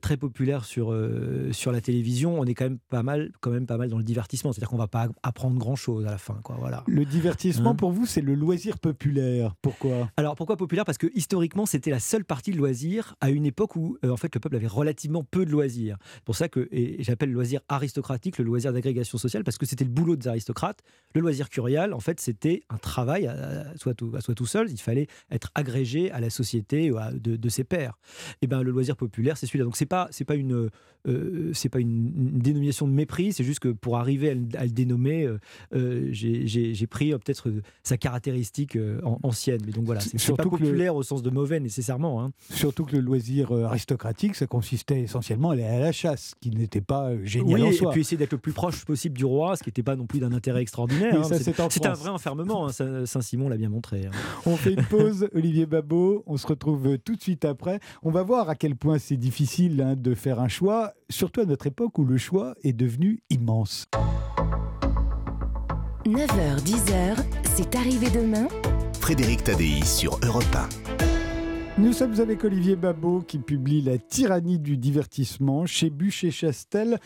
très 0.00 0.16
populaires 0.16 0.64
sur, 0.64 0.96
sur 1.50 1.72
la 1.72 1.80
télévision, 1.80 2.38
on 2.38 2.44
est 2.44 2.54
quand 2.54 2.66
même 2.66 2.78
pas 2.90 3.02
mal, 3.02 3.32
quand 3.40 3.50
même 3.50 3.66
pas 3.66 3.76
mal 3.76 3.88
dans 3.88 3.98
le 3.98 4.04
divertissement. 4.04 4.52
C'est-à-dire 4.52 4.68
qu'on 4.68 4.76
va 4.76 4.86
pas 4.86 5.08
apprendre 5.24 5.47
grand-chose 5.56 6.06
à 6.06 6.10
la 6.10 6.18
fin. 6.18 6.38
Quoi, 6.42 6.56
voilà. 6.58 6.84
Le 6.86 7.04
divertissement, 7.04 7.70
hein 7.70 7.74
pour 7.74 7.92
vous, 7.92 8.06
c'est 8.06 8.20
le 8.20 8.34
loisir 8.34 8.78
populaire. 8.78 9.54
Pourquoi? 9.62 10.10
Alors, 10.16 10.34
pourquoi 10.34 10.56
populaire? 10.56 10.84
Parce 10.84 10.98
que 10.98 11.08
historiquement, 11.14 11.66
c'était 11.66 11.90
la 11.90 12.00
seule 12.00 12.24
partie 12.24 12.50
de 12.50 12.56
loisir 12.56 13.14
à 13.20 13.30
une 13.30 13.46
époque 13.46 13.76
où, 13.76 13.96
euh, 14.04 14.10
en 14.10 14.16
fait, 14.16 14.34
le 14.34 14.40
peuple 14.40 14.56
avait 14.56 14.66
relativement 14.66 15.24
peu 15.24 15.44
de 15.44 15.50
loisirs. 15.50 15.96
C'est 16.14 16.24
pour 16.24 16.36
ça 16.36 16.48
que, 16.48 16.68
j'appelle 16.98 17.28
le 17.28 17.34
loisir 17.34 17.60
aristocratique 17.68 18.38
le 18.38 18.44
loisir 18.44 18.72
d'agrégation 18.72 19.18
sociale, 19.18 19.44
parce 19.44 19.58
que 19.58 19.66
c'était 19.66 19.84
le 19.84 19.90
boulot 19.90 20.16
des 20.16 20.28
aristocrates. 20.28 20.82
Le 21.14 21.20
loisir 21.20 21.48
curial, 21.48 21.92
en 21.92 22.00
fait, 22.00 22.20
c'était 22.20 22.62
un 22.70 22.78
travail 22.78 23.26
à, 23.26 23.76
soi, 23.76 23.94
tout, 23.94 24.12
à 24.14 24.20
soi 24.20 24.34
tout 24.34 24.46
seul. 24.46 24.70
Il 24.70 24.78
fallait 24.78 25.06
être 25.30 25.50
agrégé 25.54 26.10
à 26.10 26.20
la 26.20 26.30
société 26.30 26.90
de, 26.90 27.36
de 27.36 27.48
ses 27.48 27.64
pairs. 27.64 27.98
Et 28.42 28.46
ben, 28.46 28.62
le 28.62 28.70
loisir 28.70 28.96
populaire, 28.96 29.36
c'est 29.36 29.46
celui-là. 29.46 29.64
Donc, 29.64 29.76
c'est 29.76 29.86
pas, 29.86 30.08
c'est 30.10 30.24
pas 30.24 30.34
une, 30.34 30.70
euh, 31.06 31.50
c'est 31.54 31.68
pas 31.68 31.80
une, 31.80 32.38
dénomination 32.38 32.86
de 32.86 32.92
mépris. 32.92 33.32
C'est 33.32 33.44
juste 33.44 33.60
que 33.60 33.68
pour 33.68 33.98
arriver 33.98 34.30
à, 34.30 34.64
le 34.64 34.70
dénommer, 34.70 35.27
euh, 35.28 35.38
euh, 35.74 36.08
j'ai 36.10 36.86
pris 36.86 37.12
euh, 37.12 37.18
peut-être 37.18 37.50
sa 37.82 37.96
caractéristique 37.96 38.78
ancienne. 39.22 39.60
Mais 39.66 39.72
donc 39.72 39.84
voilà, 39.84 40.00
c'est 40.00 40.36
pas 40.36 40.42
populaire 40.42 40.96
au 40.96 41.02
sens 41.02 41.22
de 41.22 41.30
mauvais 41.30 41.60
nécessairement. 41.60 42.22
Hein. 42.22 42.32
Surtout 42.50 42.84
que 42.84 42.92
le 42.92 43.00
loisir 43.00 43.52
aristocratique, 43.52 44.34
ça 44.34 44.46
consistait 44.46 45.02
essentiellement 45.02 45.50
à 45.50 45.52
aller 45.54 45.64
à 45.64 45.78
la 45.78 45.92
chasse, 45.92 46.34
qui 46.40 46.50
n'était 46.50 46.80
pas 46.80 47.12
génial 47.24 47.62
en 47.62 47.72
soi. 47.72 47.90
Et 47.90 47.92
puis 47.92 48.00
essayer 48.02 48.16
d'être 48.16 48.32
le 48.32 48.38
plus 48.38 48.52
proche 48.52 48.84
possible 48.84 49.16
du 49.16 49.24
roi, 49.24 49.56
ce 49.56 49.62
qui 49.62 49.68
n'était 49.68 49.82
pas 49.82 49.96
non 49.96 50.06
plus 50.06 50.20
d'un 50.20 50.32
intérêt 50.32 50.62
extraordinaire. 50.62 51.14
Hein. 51.16 51.38
C'est 51.70 51.86
un 51.86 51.94
vrai 51.94 52.10
enfermement, 52.10 52.68
hein. 52.68 53.04
Saint-Simon 53.06 53.48
l'a 53.48 53.56
bien 53.56 53.68
montré. 53.68 54.08
On 54.46 54.56
fait 54.56 54.74
une 54.74 54.84
pause, 54.90 55.28
Olivier 55.34 55.66
Babot, 55.66 56.22
on 56.26 56.36
se 56.36 56.46
retrouve 56.46 56.98
tout 56.98 57.16
de 57.16 57.22
suite 57.22 57.44
après. 57.44 57.80
On 58.02 58.10
va 58.10 58.22
voir 58.22 58.48
à 58.48 58.54
quel 58.54 58.76
point 58.76 58.98
c'est 58.98 59.16
difficile 59.16 59.96
de 59.96 60.14
faire 60.14 60.40
un 60.40 60.48
choix, 60.48 60.94
surtout 61.08 61.40
à 61.40 61.44
notre 61.44 61.66
époque 61.66 61.98
où 61.98 62.04
le 62.04 62.18
choix 62.18 62.54
est 62.62 62.72
devenu 62.72 63.22
immense. 63.30 63.86
9h-10h, 66.08 67.16
c'est 67.54 67.76
arrivé 67.76 68.08
demain. 68.08 68.48
Frédéric 68.98 69.44
Tadei 69.44 69.84
sur 69.84 70.18
Europe 70.22 70.44
1. 71.02 71.07
Nous 71.80 71.92
sommes 71.92 72.18
avec 72.18 72.42
Olivier 72.42 72.74
Babot 72.74 73.20
qui 73.20 73.38
publie 73.38 73.82
La 73.82 73.98
tyrannie 73.98 74.58
du 74.58 74.76
divertissement 74.76 75.64
chez 75.64 75.90
Bûcher-Chastel. 75.90 76.98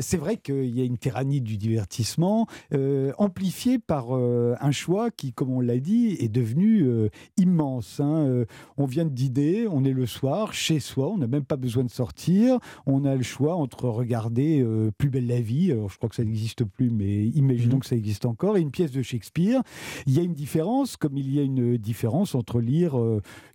C'est 0.00 0.16
vrai 0.16 0.38
qu'il 0.38 0.74
y 0.74 0.80
a 0.80 0.84
une 0.84 0.96
tyrannie 0.96 1.42
du 1.42 1.58
divertissement 1.58 2.46
euh, 2.72 3.12
amplifiée 3.18 3.78
par 3.78 4.16
euh, 4.16 4.54
un 4.62 4.70
choix 4.70 5.10
qui, 5.10 5.34
comme 5.34 5.50
on 5.50 5.60
l'a 5.60 5.78
dit, 5.78 6.16
est 6.20 6.30
devenu 6.30 6.84
euh, 6.84 7.10
immense. 7.36 8.00
Hein. 8.00 8.44
on 8.78 8.86
vient 8.86 9.04
d'idées, 9.04 9.66
on 9.70 9.84
est 9.84 9.92
le 9.92 10.06
soir, 10.06 10.54
chez 10.54 10.80
soi, 10.80 11.10
on 11.10 11.18
n'a 11.18 11.26
même 11.26 11.44
pas 11.44 11.56
besoin 11.56 11.84
de 11.84 11.90
sortir. 11.90 12.58
On 12.86 13.04
a 13.04 13.14
le 13.14 13.22
choix 13.22 13.56
entre 13.56 13.88
regarder 13.90 14.64
Plus 14.96 15.10
belle 15.10 15.26
la 15.26 15.42
vie, 15.42 15.70
alors 15.70 15.90
je 15.90 15.98
crois 15.98 16.08
que 16.08 16.16
ça 16.16 16.24
n'existe 16.24 16.64
plus, 16.64 16.88
mais 16.88 17.26
imaginons 17.26 17.76
mmh. 17.76 17.80
que 17.80 17.86
ça 17.86 17.96
existe 17.96 18.24
encore, 18.24 18.56
et 18.56 18.62
une 18.62 18.70
pièce 18.70 18.90
de 18.90 19.02
Shakespeare. 19.02 19.62
Il 20.06 20.14
y 20.14 20.18
a 20.18 20.22
une 20.22 20.34
différence, 20.34 20.96
comme 20.96 21.18
il 21.18 21.32
y 21.32 21.38
a 21.38 21.42
une 21.42 21.76
différence 21.76 22.34
entre 22.34 22.60
lire 22.60 22.98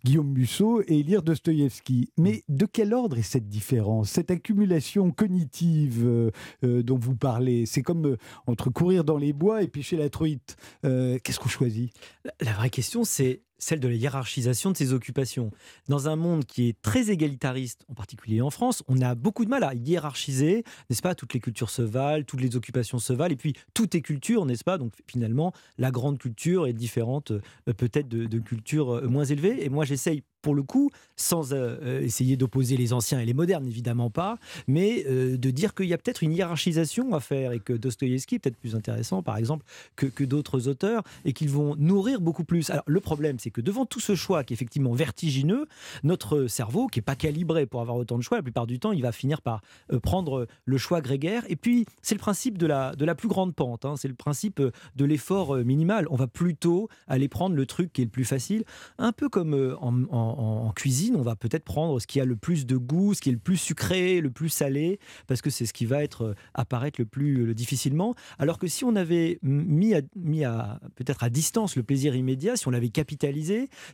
Guillaume 0.04 0.30
Musso 0.30 0.59
et 0.88 1.04
lire 1.04 1.22
Dostoïevski. 1.22 2.12
Mais 2.18 2.44
de 2.50 2.66
quel 2.66 2.94
ordre 2.94 3.18
est 3.18 3.24
cette 3.24 3.48
différence 3.48 4.10
Cette 4.10 4.32
accumulation 4.32 5.12
cognitive 5.12 6.04
euh, 6.06 6.32
euh, 6.64 6.84
dont 6.84 6.98
vous 6.98 7.16
parlez, 7.16 7.66
c'est 7.66 7.82
comme 7.82 8.06
euh, 8.06 8.18
entre 8.46 8.70
courir 8.70 9.04
dans 9.04 9.18
les 9.18 9.34
bois 9.34 9.64
et 9.64 9.68
pêcher 9.68 9.96
la 9.96 10.10
truite. 10.10 10.58
Qu'est-ce 10.84 11.40
qu'on 11.40 11.50
choisit? 11.50 11.94
La 12.42 12.54
vraie 12.54 12.70
question, 12.70 13.04
c'est 13.04 13.42
celle 13.60 13.80
de 13.80 13.88
la 13.88 13.96
hiérarchisation 13.96 14.72
de 14.72 14.78
ses 14.78 14.94
occupations. 14.94 15.52
Dans 15.88 16.08
un 16.08 16.16
monde 16.16 16.46
qui 16.46 16.70
est 16.70 16.82
très 16.82 17.10
égalitariste, 17.12 17.86
en 17.90 17.94
particulier 17.94 18.42
en 18.42 18.50
France, 18.50 18.84
on 18.88 19.02
a 19.02 19.16
beaucoup 19.16 19.46
de 19.46 19.50
mal 19.50 19.64
à 19.64 19.74
hiérarchiser, 19.74 20.64
n'est-ce 20.90 21.02
pas 21.02 21.16
Toutes 21.16 21.34
les 21.34 21.40
cultures 21.40 21.70
se 21.70 21.82
valent, 21.82 22.24
toutes 22.24 22.42
les 22.42 22.56
occupations 22.56 23.00
se 23.00 23.14
valent, 23.14 23.34
et 23.34 23.38
puis 23.38 23.54
tout 23.74 23.96
est 23.96 24.02
culture, 24.02 24.46
n'est-ce 24.46 24.64
pas? 24.64 24.78
Donc 24.78 24.94
finalement, 25.08 25.54
la 25.78 25.92
grande 25.92 26.18
culture 26.18 26.68
est 26.68 26.74
différente 26.74 27.32
peut-être 27.78 28.08
de, 28.08 28.40
cultures 28.40 29.10
moins 29.10 29.26
élevées. 29.26 29.64
Et 29.64 29.70
moi, 29.70 29.86
j'essaye 29.86 30.24
pour 30.42 30.56
le 30.56 30.64
coup, 30.64 30.90
sans 31.16 31.54
euh, 31.54 31.78
euh, 31.82 32.02
essayer 32.02 32.38
d'opposer 32.38 32.78
les 32.78 32.94
anciens 32.94 33.20
et 33.20 33.26
les 33.26 33.34
modernes, 33.34 33.68
évidemment 33.68 34.10
pas, 34.10 34.38
mais 34.68 35.06
euh, 35.08 35.38
de 35.38 35.52
dire 35.52 35.74
qu'il 35.74 35.88
y 35.88 35.94
a 35.94 35.98
peut-être 35.98 36.24
une 36.24 36.32
hiérarchisation 36.32 37.14
à 37.14 37.20
faire 37.20 37.52
et 37.52 37.60
que 37.60 37.74
Dostoïevski 37.74 38.36
est 38.36 38.40
peut-être 38.40 38.58
plus 38.58 38.76
intéressant, 38.76 39.22
par 39.22 39.38
exemple, 39.38 39.66
que, 39.96 40.06
que 40.06 40.24
d'autres 40.24 40.68
auteurs 40.68 41.04
et 41.26 41.34
qu'ils 41.34 41.50
vont 41.50 41.76
nourrir 41.76 42.22
beaucoup 42.22 42.44
plus. 42.44 42.70
Alors, 42.70 42.84
le 42.88 43.00
problème, 43.00 43.38
c'est 43.40 43.49
que 43.52 43.62
devant 43.62 43.86
tout 43.86 44.00
ce 44.00 44.16
choix 44.16 44.44
qui 44.44 44.54
est 44.54 44.56
effectivement 44.56 44.94
vertigineux, 44.94 45.68
notre 46.04 46.48
cerveau, 46.48 46.88
qui 46.88 47.00
n'est 47.00 47.04
pas 47.04 47.16
calibré 47.16 47.66
pour 47.66 47.82
avoir 47.82 47.98
autant 47.98 48.18
de 48.18 48.24
choix, 48.24 48.38
la 48.38 48.44
plupart 48.44 48.68
du 48.68 48.80
temps, 48.80 48.92
il 48.92 49.02
va 49.02 49.12
finir 49.12 49.42
par 49.42 49.62
prendre 50.04 50.48
le 50.66 50.78
choix 50.78 51.02
grégaire. 51.02 51.44
Et 51.50 51.56
puis, 51.56 51.86
c'est 52.02 52.16
le 52.16 52.20
principe 52.20 52.58
de 52.58 52.66
la, 52.66 52.96
de 52.96 53.06
la 53.06 53.16
plus 53.16 53.28
grande 53.28 53.56
pente, 53.56 53.86
hein. 53.86 53.96
c'est 53.98 54.08
le 54.08 54.14
principe 54.14 54.62
de 54.62 55.06
l'effort 55.06 55.56
minimal. 55.58 56.08
On 56.10 56.16
va 56.16 56.28
plutôt 56.28 56.90
aller 57.08 57.28
prendre 57.28 57.56
le 57.56 57.66
truc 57.66 57.94
qui 57.94 58.02
est 58.02 58.06
le 58.06 58.12
plus 58.12 58.26
facile, 58.26 58.64
un 58.98 59.12
peu 59.12 59.30
comme 59.30 59.78
en 59.82 60.72
cuisine, 60.76 61.16
on 61.16 61.22
va 61.22 61.36
peut-être 61.36 61.64
prendre 61.64 62.00
ce 62.00 62.08
qui 62.08 62.20
a 62.20 62.26
le 62.26 62.36
plus 62.36 62.66
de 62.66 62.78
goût, 62.78 63.14
ce 63.14 63.22
qui 63.22 63.30
est 63.30 63.34
le 63.34 63.40
plus 63.40 63.58
sucré, 63.58 64.22
le 64.22 64.32
plus 64.32 64.50
salé, 64.50 65.00
parce 65.28 65.42
que 65.42 65.50
c'est 65.50 65.66
ce 65.66 65.74
qui 65.74 65.86
va 65.86 66.04
être 66.04 66.24
euh, 66.24 66.36
apparaître 66.54 67.00
le 67.00 67.06
plus 67.06 67.54
difficilement. 67.54 68.16
Alors 68.38 68.58
que 68.58 68.68
si 68.68 68.84
on 68.84 68.96
avait 68.96 69.40
mis 69.42 69.94
mis 70.16 70.44
à 70.44 70.80
peut-être 70.96 71.24
à 71.24 71.30
distance 71.30 71.76
le 71.76 71.84
plaisir 71.84 72.16
immédiat, 72.16 72.56
si 72.56 72.68
on 72.68 72.72
l'avait 72.72 72.90
capitalisé, 72.90 73.39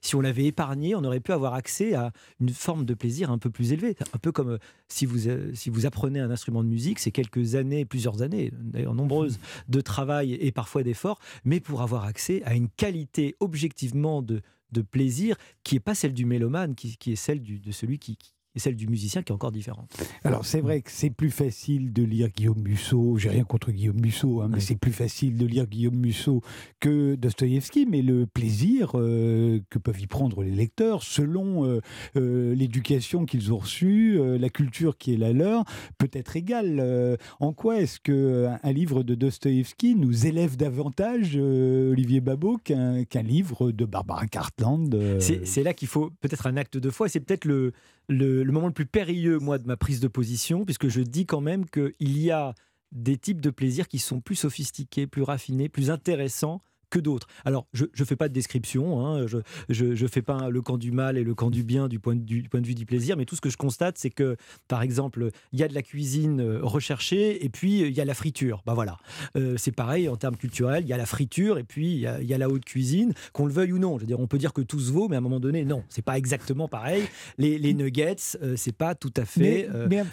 si 0.02 0.16
on 0.16 0.22
l'avait 0.22 0.46
épargné, 0.46 0.96
on 0.96 1.04
aurait 1.04 1.20
pu 1.20 1.32
avoir 1.32 1.54
accès 1.54 1.94
à 1.94 2.12
une 2.40 2.50
forme 2.50 2.86
de 2.86 2.94
plaisir 2.94 3.32
un 3.32 3.38
peu 3.38 3.50
plus 3.50 3.74
élevé. 3.74 3.96
Un 4.14 4.18
peu 4.18 4.32
comme 4.32 4.52
euh, 4.52 4.58
si 4.88 5.06
vous, 5.06 5.28
euh, 5.28 5.52
si 5.54 5.70
vous 5.70 5.86
apprenez 5.86 6.20
un 6.20 6.32
instrument 6.32 6.64
de 6.64 6.70
musique, 6.70 7.00
c'est 7.00 7.12
quelques 7.12 7.56
années, 7.56 7.86
plusieurs 7.86 8.22
années, 8.22 8.52
d'ailleurs 8.54 8.96
nombreuses, 8.96 9.40
de 9.70 9.82
travail 9.82 10.34
et 10.34 10.52
parfois 10.52 10.84
d'effort, 10.84 11.20
mais 11.44 11.60
pour 11.60 11.82
avoir 11.82 12.06
accès 12.06 12.44
à 12.44 12.56
une 12.56 12.70
qualité 12.70 13.36
objectivement 13.40 14.22
de, 14.22 14.42
de 14.72 14.82
plaisir 14.82 15.36
qui 15.64 15.76
n'est 15.76 15.80
pas 15.80 15.96
celle 15.96 16.14
du 16.14 16.26
mélomane, 16.26 16.76
qui, 16.76 16.98
est 17.12 17.16
celle 17.16 17.42
de 17.42 17.72
celui 17.72 18.00
qui, 18.00 18.18
et 18.56 18.60
celle 18.60 18.76
du 18.76 18.88
musicien 18.88 19.22
qui 19.22 19.32
est 19.32 19.36
encore 19.36 19.52
différente. 19.52 19.92
Alors 20.24 20.46
c'est 20.46 20.62
vrai 20.62 20.82
que 20.82 20.92
c'est 20.92 21.10
plus 21.10 21.32
facile 21.32 21.94
de 21.94 22.04
lire 22.04 22.30
Guillaume 22.30 22.62
Musso, 22.62 23.18
j'ai 23.18 23.30
rien 23.30 23.44
contre 23.44 23.72
Guillaume 23.72 24.00
Musso, 24.00 24.42
hein, 24.42 24.50
mais 24.52 24.60
c'est 24.60 24.78
plus 24.78 24.94
facile 24.94 25.38
de 25.38 25.46
lire 25.46 25.68
Guillaume 25.68 25.96
Musso 25.96 26.42
que 26.80 27.16
Dostoïevski, 27.16 27.86
mais 27.86 28.02
le 28.02 28.26
plaisir 28.26 28.92
euh, 28.96 29.60
que 29.70 29.80
peuvent 29.80 30.00
y 30.00 30.08
prendre 30.08 30.44
les 30.44 30.52
lecteurs, 30.52 31.04
selon 31.04 31.66
euh, 31.66 31.82
euh, 32.16 32.56
l'éducation 32.56 33.26
qu'ils 33.26 33.54
ont 33.54 33.58
reçue, 33.58 34.20
la 34.40 34.50
culture 34.50 34.98
qui 34.98 35.14
est 35.14 35.18
la 35.18 35.34
leur, 35.34 35.66
peut 35.98 36.10
être 36.14 36.36
égal. 36.36 37.18
en 37.40 37.54
quoi 37.54 37.82
est-ce 37.82 38.00
qu'un 38.00 38.60
un 38.62 38.72
livre 38.72 39.04
de 39.04 39.16
Dostoïevski 39.16 39.96
nous 39.96 40.26
élève 40.26 40.58
davantage, 40.58 41.36
Olivier 41.36 42.22
Babot, 42.22 42.58
qu'un 42.58 43.22
livre 43.24 43.72
de 43.72 43.86
Barbara 43.86 44.28
Cartland 44.28 45.20
C'est 45.20 45.64
là 45.64 45.74
qu'il 45.74 45.88
faut 45.88 46.12
peut-être 46.22 46.48
un 46.48 46.58
acte 46.58 46.78
de 46.78 46.90
foi, 46.90 47.10
c'est 47.10 47.20
peut-être 47.20 47.46
le 47.46 47.74
le, 48.08 48.44
moment 48.46 48.68
le 48.68 48.74
plus 48.74 48.86
périlleux, 48.86 49.40
moi, 49.40 49.58
de 49.58 49.68
ma 49.68 49.78
prise 49.78 50.00
de 50.00 50.08
position, 50.08 50.66
puisque 50.66 50.88
je 50.88 51.02
dis 51.02 51.26
quand 51.26 51.42
même 51.42 51.66
qu'il 51.66 51.94
y 52.20 52.32
a 52.32 52.54
des 52.92 53.18
types 53.18 53.42
de 53.42 53.50
plaisirs 53.50 53.88
qui 53.88 54.00
sont 54.00 54.22
plus 54.22 54.36
sophistiqués, 54.36 55.08
plus 55.08 55.24
raffinés, 55.24 55.70
plus 55.70 55.90
intéressants 55.90 56.62
que 56.90 57.00
d'autres. 57.00 57.28
Alors, 57.44 57.68
je 57.74 57.86
ne 57.86 58.06
fais 58.06 58.16
pas 58.16 58.28
de 58.28 58.34
description, 58.34 59.06
hein, 59.06 59.26
je 59.70 59.86
ne 59.86 60.08
fais 60.08 60.22
pas 60.22 60.50
le 60.50 60.62
camp 60.62 60.78
du 60.78 60.92
mal 60.92 61.18
et 61.18 61.24
le 61.24 61.36
camp 61.36 61.50
du 61.50 61.64
bien 61.64 61.88
du 61.88 62.00
point 62.00 62.16
de, 62.16 62.22
du 62.22 62.44
point 62.50 62.62
de 62.62 62.68
vue 62.68 62.76
du 62.76 62.86
plaisir, 62.86 63.18
mais 63.18 63.26
tout 63.26 63.36
ce 63.36 63.42
que 63.42 63.50
je 63.50 63.58
constate, 63.58 63.98
c'est 63.98 64.10
que, 64.10 64.38
par 64.68 64.82
exemple, 64.82 65.30
il 65.52 65.60
y 65.60 65.64
a 65.64 65.68
de 65.68 65.74
la 65.74 65.82
cuisine 65.82 66.42
euh, 66.42 66.60
recherchée 66.62 67.44
et 67.44 67.50
puis 67.50 67.82
il 67.82 67.92
y 67.92 68.02
a 68.02 68.06
la 68.06 68.14
friture. 68.14 68.62
Bah 68.66 68.74
voilà, 68.74 68.98
euh, 69.36 69.56
c'est 69.58 69.72
pareil 69.72 70.10
en 70.10 70.16
termes 70.16 70.38
culturels, 70.38 70.84
il 70.84 70.90
y 70.90 70.94
a 70.94 70.98
la 70.98 71.06
friture 71.06 71.58
et 71.58 71.64
puis 71.64 71.94
il 71.94 72.00
y 72.00 72.08
a, 72.08 72.22
y 72.22 72.34
a 72.34 72.38
la 72.38 72.50
haute 72.50 72.66
cuisine, 72.66 73.14
qu'on 73.34 73.46
le 73.46 73.54
veuille 73.54 73.74
ou 73.74 73.80
non. 73.80 73.98
Je 73.98 74.02
veux 74.02 74.08
dire, 74.08 74.20
on 74.20 74.28
peut 74.28 74.38
dire 74.38 74.54
que 74.54 74.62
tout 74.62 74.80
se 74.80 74.92
vaut, 74.92 75.08
mais 75.08 75.16
à 75.16 75.20
un 75.20 75.22
moment 75.22 75.40
donné, 75.40 75.66
non, 75.66 75.84
c'est 75.90 76.04
pas 76.04 76.18
exactement 76.18 76.68
pareil. 76.68 77.04
Les, 77.38 77.58
les 77.58 77.74
nuggets, 77.74 78.16
euh, 78.42 78.56
c'est 78.56 78.76
pas 78.76 78.96
tout 78.96 79.14
à 79.18 79.26
fait 79.26 79.68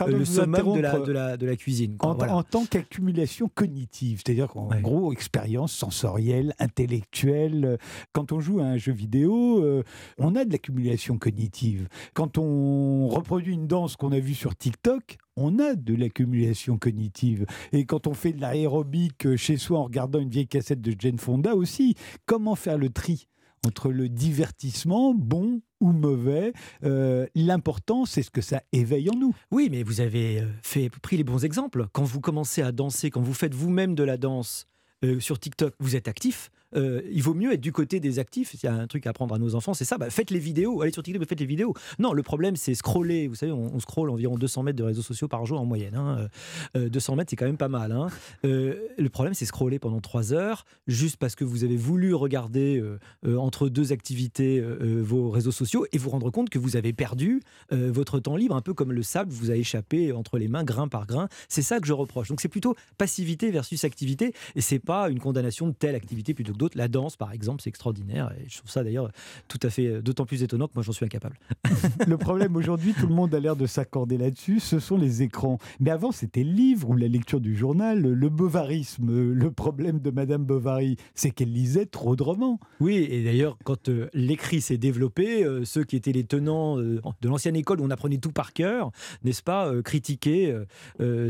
le 0.06 0.24
summum 0.24 0.76
de 0.76 0.80
la, 0.80 0.98
de, 0.98 1.12
la, 1.12 1.36
de 1.36 1.46
la, 1.46 1.56
cuisine. 1.56 1.96
En, 2.00 2.18
en, 2.18 2.42
tant 2.42 2.64
qu'accumulation 2.64 3.50
cognitive, 3.54 4.22
c'est-à-dire 4.24 4.48
qu'en 4.48 4.68
gros, 4.80 5.12
expérience 5.12 5.72
sensorielle, 5.72 6.54
intellectuelle. 6.62 7.78
Quand 8.12 8.32
on 8.32 8.40
joue 8.40 8.60
à 8.60 8.64
un 8.64 8.76
jeu 8.76 8.92
vidéo, 8.92 9.82
on 10.18 10.36
a 10.36 10.44
de 10.44 10.52
l'accumulation 10.52 11.18
cognitive. 11.18 11.88
Quand 12.14 12.38
on 12.38 13.08
reproduit 13.08 13.54
une 13.54 13.66
danse 13.66 13.96
qu'on 13.96 14.12
a 14.12 14.18
vue 14.18 14.34
sur 14.34 14.56
TikTok, 14.56 15.16
on 15.36 15.58
a 15.58 15.74
de 15.74 15.94
l'accumulation 15.94 16.78
cognitive. 16.78 17.46
Et 17.72 17.84
quand 17.84 18.06
on 18.06 18.14
fait 18.14 18.32
de 18.32 18.40
l'aérobic 18.40 19.36
chez 19.36 19.56
soi 19.56 19.80
en 19.80 19.84
regardant 19.84 20.20
une 20.20 20.30
vieille 20.30 20.48
cassette 20.48 20.80
de 20.80 20.94
Jane 20.98 21.18
Fonda 21.18 21.54
aussi, 21.54 21.94
comment 22.26 22.54
faire 22.54 22.78
le 22.78 22.90
tri 22.90 23.28
entre 23.66 23.90
le 23.90 24.08
divertissement, 24.08 25.14
bon 25.14 25.60
ou 25.80 25.92
mauvais. 25.92 26.52
Euh, 26.84 27.26
l'important, 27.34 28.04
c'est 28.04 28.22
ce 28.22 28.30
que 28.30 28.40
ça 28.40 28.62
éveille 28.72 29.08
en 29.10 29.16
nous. 29.16 29.34
Oui, 29.50 29.68
mais 29.70 29.82
vous 29.82 30.00
avez 30.00 30.40
euh, 30.40 30.46
fait, 30.62 30.90
pris 30.90 31.16
les 31.16 31.24
bons 31.24 31.44
exemples. 31.44 31.86
Quand 31.92 32.04
vous 32.04 32.20
commencez 32.20 32.62
à 32.62 32.72
danser, 32.72 33.10
quand 33.10 33.20
vous 33.20 33.34
faites 33.34 33.54
vous-même 33.54 33.94
de 33.94 34.02
la 34.02 34.16
danse 34.16 34.66
euh, 35.04 35.20
sur 35.20 35.38
TikTok, 35.38 35.74
vous 35.78 35.96
êtes 35.96 36.08
actif. 36.08 36.50
Euh, 36.74 37.02
il 37.10 37.22
vaut 37.22 37.34
mieux 37.34 37.52
être 37.52 37.60
du 37.60 37.72
côté 37.72 38.00
des 38.00 38.18
actifs. 38.18 38.50
S'il 38.50 38.64
y 38.64 38.66
a 38.66 38.74
un 38.74 38.86
truc 38.86 39.06
à 39.06 39.10
apprendre 39.10 39.34
à 39.34 39.38
nos 39.38 39.54
enfants, 39.54 39.74
c'est 39.74 39.84
ça. 39.84 39.98
Bah, 39.98 40.10
faites 40.10 40.30
les 40.30 40.38
vidéos, 40.38 40.82
allez 40.82 40.92
sur 40.92 41.02
TikTok, 41.02 41.26
faites 41.28 41.40
les 41.40 41.46
vidéos. 41.46 41.74
Non, 41.98 42.12
le 42.12 42.22
problème, 42.22 42.56
c'est 42.56 42.74
scroller. 42.74 43.28
Vous 43.28 43.34
savez, 43.34 43.52
on, 43.52 43.78
scrolle 43.80 44.10
environ 44.10 44.36
200 44.36 44.62
mètres 44.62 44.78
de 44.78 44.84
réseaux 44.84 45.02
sociaux 45.02 45.28
par 45.28 45.44
jour 45.46 45.60
en 45.60 45.64
moyenne. 45.64 45.92
200 45.92 45.98
hein. 46.04 46.28
euh, 46.76 47.16
mètres, 47.16 47.30
c'est 47.30 47.36
quand 47.36 47.46
même 47.46 47.56
pas 47.56 47.68
mal. 47.68 47.92
Hein. 47.92 48.08
Euh, 48.44 48.88
le 48.96 49.08
problème, 49.08 49.34
c'est 49.34 49.44
scroller 49.44 49.78
pendant 49.78 50.00
3 50.00 50.32
heures, 50.32 50.64
juste 50.86 51.16
parce 51.16 51.34
que 51.34 51.44
vous 51.44 51.64
avez 51.64 51.76
voulu 51.76 52.14
regarder 52.14 52.82
entre 53.24 53.68
deux 53.68 53.92
activités 53.92 54.60
vos 54.60 55.30
réseaux 55.30 55.52
sociaux 55.52 55.86
et 55.92 55.98
vous 55.98 56.10
rendre 56.10 56.30
compte 56.30 56.50
que 56.50 56.58
vous 56.58 56.76
avez 56.76 56.92
perdu 56.92 57.42
votre 57.70 58.20
temps 58.20 58.36
libre, 58.36 58.56
un 58.56 58.60
peu 58.60 58.74
comme 58.74 58.92
le 58.92 59.02
sable 59.02 59.30
vous 59.30 59.50
a 59.50 59.56
échappé 59.56 60.12
entre 60.12 60.38
les 60.38 60.48
mains, 60.48 60.64
grain 60.64 60.88
par 60.88 61.06
grain. 61.06 61.28
C'est 61.48 61.62
ça 61.62 61.80
que 61.80 61.86
je 61.86 61.92
reproche. 61.92 62.28
Donc 62.28 62.40
c'est 62.40 62.48
plutôt 62.48 62.74
passivité 62.98 63.50
versus 63.50 63.84
activité, 63.84 64.32
et 64.54 64.60
c'est 64.60 64.78
pas 64.78 65.08
une 65.10 65.18
condamnation 65.18 65.68
de 65.68 65.72
telle 65.72 65.94
activité 65.94 66.34
plutôt 66.34 66.52
que 66.52 66.58
la 66.74 66.88
danse, 66.88 67.16
par 67.16 67.32
exemple, 67.32 67.62
c'est 67.62 67.70
extraordinaire. 67.70 68.32
Et 68.38 68.48
je 68.48 68.58
trouve 68.58 68.70
ça 68.70 68.84
d'ailleurs 68.84 69.10
tout 69.48 69.60
à 69.62 69.70
fait 69.70 69.86
euh, 69.86 70.02
d'autant 70.02 70.26
plus 70.26 70.42
étonnant 70.42 70.66
que 70.66 70.72
moi, 70.74 70.82
j'en 70.82 70.92
suis 70.92 71.04
incapable. 71.04 71.38
le 72.06 72.16
problème 72.16 72.56
aujourd'hui, 72.56 72.94
tout 72.98 73.06
le 73.06 73.14
monde 73.14 73.34
a 73.34 73.40
l'air 73.40 73.56
de 73.56 73.66
s'accorder 73.66 74.18
là-dessus, 74.18 74.60
ce 74.60 74.78
sont 74.78 74.96
les 74.96 75.22
écrans. 75.22 75.58
Mais 75.80 75.90
avant, 75.90 76.12
c'était 76.12 76.44
le 76.44 76.52
livre 76.52 76.90
ou 76.90 76.96
la 76.96 77.08
lecture 77.08 77.40
du 77.40 77.56
journal, 77.56 78.00
le 78.00 78.28
bovarisme. 78.28 79.32
Le 79.32 79.50
problème 79.50 80.00
de 80.00 80.10
Madame 80.10 80.44
Bovary, 80.44 80.96
c'est 81.14 81.30
qu'elle 81.30 81.52
lisait 81.52 81.86
trop 81.86 82.16
de 82.16 82.22
romans. 82.22 82.60
Oui, 82.80 82.96
et 82.96 83.24
d'ailleurs, 83.24 83.58
quand 83.64 83.88
euh, 83.88 84.08
l'écrit 84.14 84.60
s'est 84.60 84.78
développé, 84.78 85.44
euh, 85.44 85.64
ceux 85.64 85.84
qui 85.84 85.96
étaient 85.96 86.12
les 86.12 86.24
tenants 86.24 86.76
de 86.76 87.28
l'ancienne 87.28 87.56
école 87.56 87.80
où 87.80 87.84
on 87.84 87.90
apprenait 87.90 88.18
tout 88.18 88.32
par 88.32 88.52
cœur, 88.52 88.90
n'est-ce 89.24 89.42
pas, 89.42 89.70
critiquaient 89.82 90.54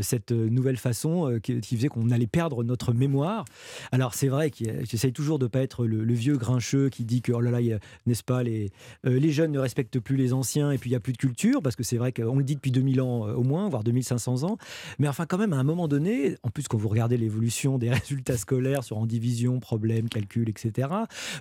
cette 0.01 0.31
nouvelle 0.31 0.77
façon 0.77 1.39
qui, 1.41 1.59
qui, 1.61 1.75
faisait 1.75 1.87
qu'on 1.87 2.09
allait 2.11 2.27
perdre 2.27 2.63
notre 2.63 2.93
mémoire. 2.93 3.45
Alors, 3.91 4.13
c'est 4.13 4.27
vrai 4.27 4.51
que 4.51 4.63
j'essaye 4.83 5.13
toujours 5.13 5.22
de 5.39 5.47
pas 5.47 5.61
être 5.61 5.85
le, 5.85 6.13
vieux 6.13 6.37
grincheux 6.37 6.89
qui 6.89 7.05
dit 7.05 7.21
que, 7.21 7.31
oh 7.31 7.39
là 7.39 7.51
là, 7.51 7.59
n'est-ce 8.05 8.23
pas, 8.23 8.43
les, 8.43 8.71
euh, 9.05 9.19
les 9.19 9.31
jeunes 9.31 9.51
ne 9.51 9.59
respectent 9.59 9.99
plus 9.99 10.15
les 10.15 10.33
anciens 10.33 10.71
et 10.71 10.77
puis 10.77 10.89
il 10.89 10.93
n'y 10.93 10.97
a 10.97 10.99
plus 10.99 11.13
de 11.13 11.17
culture, 11.17 11.61
parce 11.61 11.75
que 11.75 11.83
c'est 11.83 11.97
vrai 11.97 12.11
qu'on 12.11 12.37
le 12.37 12.43
dit 12.43 12.55
depuis 12.55 12.71
2000 12.71 13.01
ans 13.01 13.27
euh, 13.27 13.33
au 13.33 13.43
moins, 13.43 13.69
voire 13.69 13.83
2500 13.83 14.43
ans. 14.43 14.57
Mais 14.99 15.07
enfin, 15.07 15.25
quand 15.25 15.37
même, 15.37 15.53
à 15.53 15.57
un 15.57 15.63
moment 15.63 15.87
donné, 15.87 16.35
en 16.43 16.49
plus, 16.49 16.67
quand 16.67 16.77
vous 16.77 16.89
regardez 16.89 17.17
l'évolution 17.17 17.77
des 17.77 17.89
résultats 17.93 18.37
scolaires 18.37 18.83
sur 18.83 18.97
en 18.97 19.05
division, 19.05 19.59
problème, 19.59 20.09
calcul, 20.09 20.49
etc., 20.49 20.89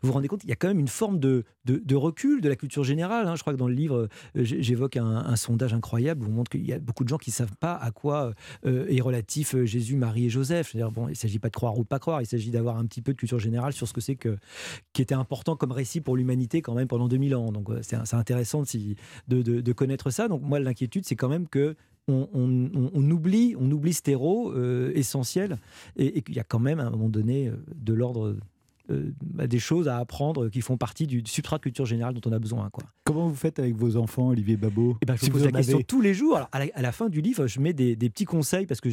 vous 0.02 0.08
vous 0.08 0.12
rendez 0.12 0.28
compte 0.28 0.40
qu'il 0.40 0.50
y 0.50 0.52
a 0.52 0.56
quand 0.56 0.68
même 0.68 0.80
une 0.80 0.88
forme 0.88 1.18
de, 1.18 1.44
de, 1.64 1.96
recul 1.96 2.40
de 2.40 2.48
la 2.48 2.56
culture 2.56 2.84
générale. 2.84 3.26
Hein. 3.28 3.36
Je 3.36 3.40
crois 3.42 3.52
que 3.52 3.58
dans 3.58 3.68
le 3.68 3.74
livre, 3.74 4.08
euh, 4.36 4.44
j'évoque 4.44 4.96
un, 4.96 5.36
sondage 5.36 5.74
incroyable 5.74 6.24
où 6.24 6.28
on 6.28 6.32
montre 6.32 6.50
qu'il 6.50 6.64
y 6.66 6.72
a 6.72 6.78
beaucoup 6.78 7.04
de 7.04 7.08
gens 7.08 7.16
qui 7.16 7.30
ne 7.30 7.34
savent 7.34 7.56
pas 7.58 7.74
à 7.74 7.90
quoi 7.90 8.32
est 8.64 9.00
relatif 9.00 9.56
Jésus, 9.64 9.96
Marie 9.96 10.26
et 10.26 10.30
Joseph. 10.30 10.76
bon, 10.92 11.08
il 11.08 11.12
ne 11.12 11.16
s'agit 11.16 11.38
pas 11.38 11.48
de 11.48 11.54
croire 11.54 11.76
ou 11.78 11.82
de 11.82 11.88
pas 11.88 11.98
croire, 11.98 12.20
il 12.20 12.26
s'agit 12.26 12.50
d'avoir 12.50 12.76
un 12.76 12.86
petit 12.86 13.02
peu 13.02 13.12
de 13.12 13.18
culture 13.18 13.38
générale 13.38 13.71
sur 13.72 13.88
ce 13.88 13.92
que 13.92 14.00
c'est 14.00 14.16
que, 14.16 14.36
qui 14.92 15.02
était 15.02 15.14
important 15.14 15.56
comme 15.56 15.72
récit 15.72 16.00
pour 16.00 16.16
l'humanité 16.16 16.62
quand 16.62 16.74
même 16.74 16.88
pendant 16.88 17.08
2000 17.08 17.34
ans. 17.34 17.52
Donc 17.52 17.68
c'est 17.82 18.14
intéressant 18.14 18.62
de, 19.28 19.42
de, 19.42 19.72
connaître 19.72 20.10
ça. 20.10 20.28
Donc 20.28 20.42
moi, 20.42 20.60
l'inquiétude, 20.60 21.04
c'est 21.06 21.16
quand 21.16 21.28
même 21.28 21.48
que 21.48 21.76
on, 22.08 23.10
oublie, 23.10 23.54
on 23.58 23.70
oublie 23.70 23.92
ce 23.92 24.02
terreau 24.02 24.52
euh, 24.52 24.90
essentiel 24.94 25.58
et, 25.96 26.18
et 26.18 26.22
qu'il 26.22 26.34
y 26.34 26.40
a 26.40 26.44
quand 26.44 26.58
même 26.58 26.80
à 26.80 26.84
un 26.84 26.90
moment 26.90 27.08
donné 27.08 27.48
euh, 27.48 27.56
de 27.74 27.92
l'ordre 27.92 28.36
euh, 28.90 29.12
bah, 29.22 29.46
des 29.46 29.58
choses 29.58 29.86
à 29.86 29.98
apprendre 29.98 30.48
qui 30.48 30.60
font 30.60 30.76
partie 30.76 31.06
du 31.06 31.22
substrat 31.24 31.58
de 31.58 31.62
culture 31.62 31.86
générale 31.86 32.14
dont 32.14 32.28
on 32.28 32.32
a 32.32 32.38
besoin. 32.38 32.68
Quoi. 32.70 32.84
Comment 33.04 33.28
vous 33.28 33.34
faites 33.34 33.58
avec 33.60 33.76
vos 33.76 33.96
enfants, 33.96 34.28
Olivier 34.28 34.56
Babot 34.56 34.96
eh 35.00 35.06
ben, 35.06 35.14
Je 35.20 35.30
pose 35.30 35.44
la 35.44 35.52
question 35.52 35.80
tous 35.86 36.00
les 36.00 36.14
jours. 36.14 36.36
Alors, 36.36 36.48
à, 36.52 36.82
la, 36.82 36.92
fin 36.92 37.08
du 37.08 37.20
livre, 37.20 37.46
je 37.46 37.60
mets 37.60 37.72
des, 37.72 37.96
petits 37.96 38.24
conseils 38.24 38.66
parce 38.66 38.80
que 38.80 38.90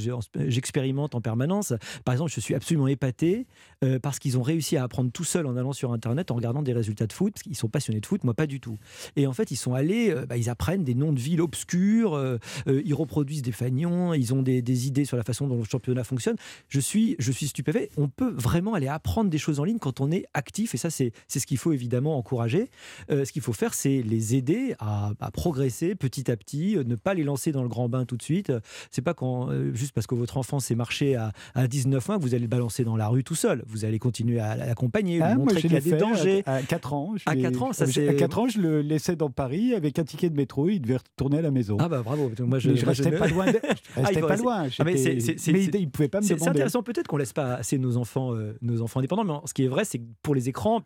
j'expérimente 0.48 1.15
en 1.15 1.22
permanence. 1.22 1.74
Par 2.05 2.13
exemple, 2.13 2.31
je 2.31 2.39
suis 2.39 2.53
absolument 2.53 2.88
épaté 2.88 3.48
euh, 3.84 4.00
parce 4.00 4.19
qu'ils 4.19 4.38
ont 4.38 4.43
réussi 4.43 4.77
à 4.77 4.84
apprendre 4.84 5.12
tout 5.12 5.24
seuls 5.24 5.48
en 5.48 5.58
allant 5.58 5.74
sur 5.74 5.91
Internet, 5.91 6.29
en 6.29 6.36
regardant 6.36 6.62
des 6.62 6.74
résultats 6.74 7.08
de 7.08 7.13
foot, 7.13 7.34
parce 7.34 7.43
qu'ils 7.43 7.55
sont 7.55 7.67
passionnés 7.67 8.00
de 8.00 8.05
foot, 8.05 8.24
moi 8.24 8.36
pas 8.36 8.48
du 8.48 8.60
tout. 8.60 8.77
Et 9.15 9.25
en 9.25 9.34
fait, 9.34 9.50
ils 9.51 9.58
sont 9.58 9.74
allés, 9.74 10.12
euh, 10.12 10.25
bah, 10.25 10.38
ils 10.38 10.50
apprennent 10.50 10.84
des 10.84 10.96
noms 10.96 11.13
de 11.13 11.19
villes 11.19 11.41
obscures, 11.41 12.39
ils 12.67 12.93
reproduisent 12.93 13.41
des 13.41 13.51
fagnons, 13.51 14.13
ils 14.13 14.34
ont 14.34 14.43
des, 14.43 14.62
des, 14.62 14.88
idées 14.88 15.05
sur 15.05 15.17
la 15.17 15.24
façon 15.24 15.48
dont 15.48 15.58
le 15.58 15.63
championnat 15.63 16.03
fonctionne. 16.03 16.36
Je 16.67 16.79
suis, 16.79 17.15
je 17.17 17.31
suis 17.31 17.48
stupéfait. 17.48 17.89
On 17.98 18.08
peut 18.08 18.31
vraiment 18.31 18.75
aller 18.75 18.88
apprendre 18.88 19.29
des 19.29 19.38
choses 19.38 19.60
en 19.60 19.63
ligne 19.63 19.78
quand 19.79 20.01
on 20.01 20.12
est 20.12 20.25
actif, 20.33 20.75
et 20.75 20.77
ça 20.77 20.89
c'est 20.89 21.12
ce 21.27 21.45
qu'il 21.45 21.57
faut 21.57 21.74
évidemment 21.74 22.17
encourager. 22.17 22.69
Euh, 23.12 23.25
ce 23.25 23.31
qu'il 23.31 23.41
faut 23.41 23.53
faire, 23.53 23.74
c'est 23.74 24.01
les 24.01 24.36
aider 24.36 24.75
à, 24.79 25.12
progresser 25.33 25.95
petit 25.95 26.29
à 26.31 26.38
petit, 26.38 26.77
euh, 26.77 26.83
ne 26.83 26.95
pas 26.95 27.13
les 27.13 27.24
lancer 27.24 27.51
dans 27.51 27.63
le 27.63 27.69
grand 27.69 27.89
bain 27.89 28.05
tout 28.05 28.17
de 28.17 28.24
suite. 28.24 28.51
C'est 28.91 29.01
pas 29.01 29.13
quand, 29.13 29.50
euh, 29.50 29.74
juste 29.74 29.93
parce 29.93 30.07
que 30.07 30.15
votre 30.15 30.38
enfant 30.38 30.59
s'est 30.59 30.75
marché 30.75 31.15
à, 31.15 31.31
à 31.55 31.67
19 31.67 32.07
mois 32.07 32.17
que 32.17 32.24
vous 32.24 32.33
allez 32.33 32.43
le 32.43 32.48
balancer 32.48 32.83
dans 32.83 32.98
la 32.98 33.07
rue 33.07 33.24
tout 33.24 33.36
seul. 33.36 33.63
Vous 33.67 33.86
allez 33.86 34.00
continuer 34.00 34.39
à 34.39 34.55
l'accompagner, 34.55 35.21
ah, 35.21 35.36
montrer 35.36 35.62
qu'il 35.62 35.74
y 35.74 35.77
a 35.77 35.81
des 35.81 35.91
dangers. 35.91 36.43
À, 36.45 36.62
4 36.62 36.93
ans, 36.93 37.15
à 37.25 37.36
4 37.36 37.63
ans, 37.63 37.74
ça 37.74 37.86
À 37.86 38.13
4 38.13 38.39
ans, 38.39 38.48
je 38.48 38.59
le 38.59 38.81
laissais 38.81 39.15
dans 39.15 39.29
Paris 39.29 39.74
avec 39.74 40.00
un 40.00 40.03
ticket 40.03 40.29
de 40.29 40.36
métro, 40.36 40.69
il 40.69 40.79
devait 40.79 40.98
retourner 40.98 41.39
à 41.39 41.41
la 41.41 41.51
maison. 41.51 41.77
Ah 41.79 41.89
bah 41.89 42.01
bravo, 42.03 42.31
moi 42.39 42.59
je, 42.59 42.75
je 42.75 42.86
restais 42.86 43.12
pas 43.12 43.27
loin. 43.27 43.45
Je 43.48 43.51
restais 44.01 44.21
ah, 44.24 44.27
pas 44.27 44.36
loin. 44.38 44.67
Ah, 44.79 44.83
mais, 44.83 45.01
il, 45.01 45.89
pouvait 45.89 46.07
pas 46.07 46.21
me 46.21 46.25
demander. 46.25 46.43
C'est 46.43 46.50
intéressant 46.50 46.83
peut-être 46.83 47.07
qu'on 47.07 47.17
laisse 47.17 47.33
pas 47.33 47.55
assez 47.55 47.77
nos 47.77 47.98
enfants, 47.98 48.33
nos 48.62 48.81
enfants 48.81 49.00
indépendants, 49.00 49.24
mais 49.24 49.33
ce 49.45 49.53
qui 49.53 49.63
est 49.63 49.68
vrai, 49.69 49.85
c'est 49.85 49.99
que 49.99 50.05
pour 50.21 50.35
les 50.35 50.49
écrans, 50.49 50.81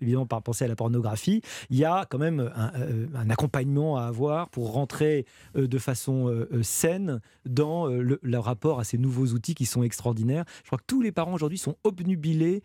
évidemment 0.00 0.26
par 0.26 0.42
penser 0.42 0.64
à 0.64 0.68
la 0.68 0.76
pornographie, 0.76 1.42
il 1.70 1.78
y 1.78 1.84
a 1.84 2.06
quand 2.08 2.18
même 2.18 2.52
un, 2.54 2.72
euh, 2.76 3.06
accompagnement 3.28 3.96
à 3.96 4.04
avoir 4.04 4.48
pour 4.50 4.72
rentrer 4.72 5.26
euh, 5.56 5.66
de 5.66 5.78
façon 5.78 6.28
euh, 6.28 6.62
saine 6.62 7.20
dans 7.44 7.86
le, 7.86 8.18
rapport 8.38 8.80
à 8.80 8.84
ces 8.84 8.98
nouveaux 8.98 9.28
outils 9.28 9.54
qui 9.54 9.64
sont 9.64 9.82
extraordinaires. 9.82 10.44
Je 10.62 10.68
crois 10.68 10.78
que 10.78 10.84
tous 10.86 11.00
les 11.00 11.10
parents 11.10 11.32
aujourd'hui 11.32 11.58
sont 11.58 11.76
obnubilés 11.84 12.62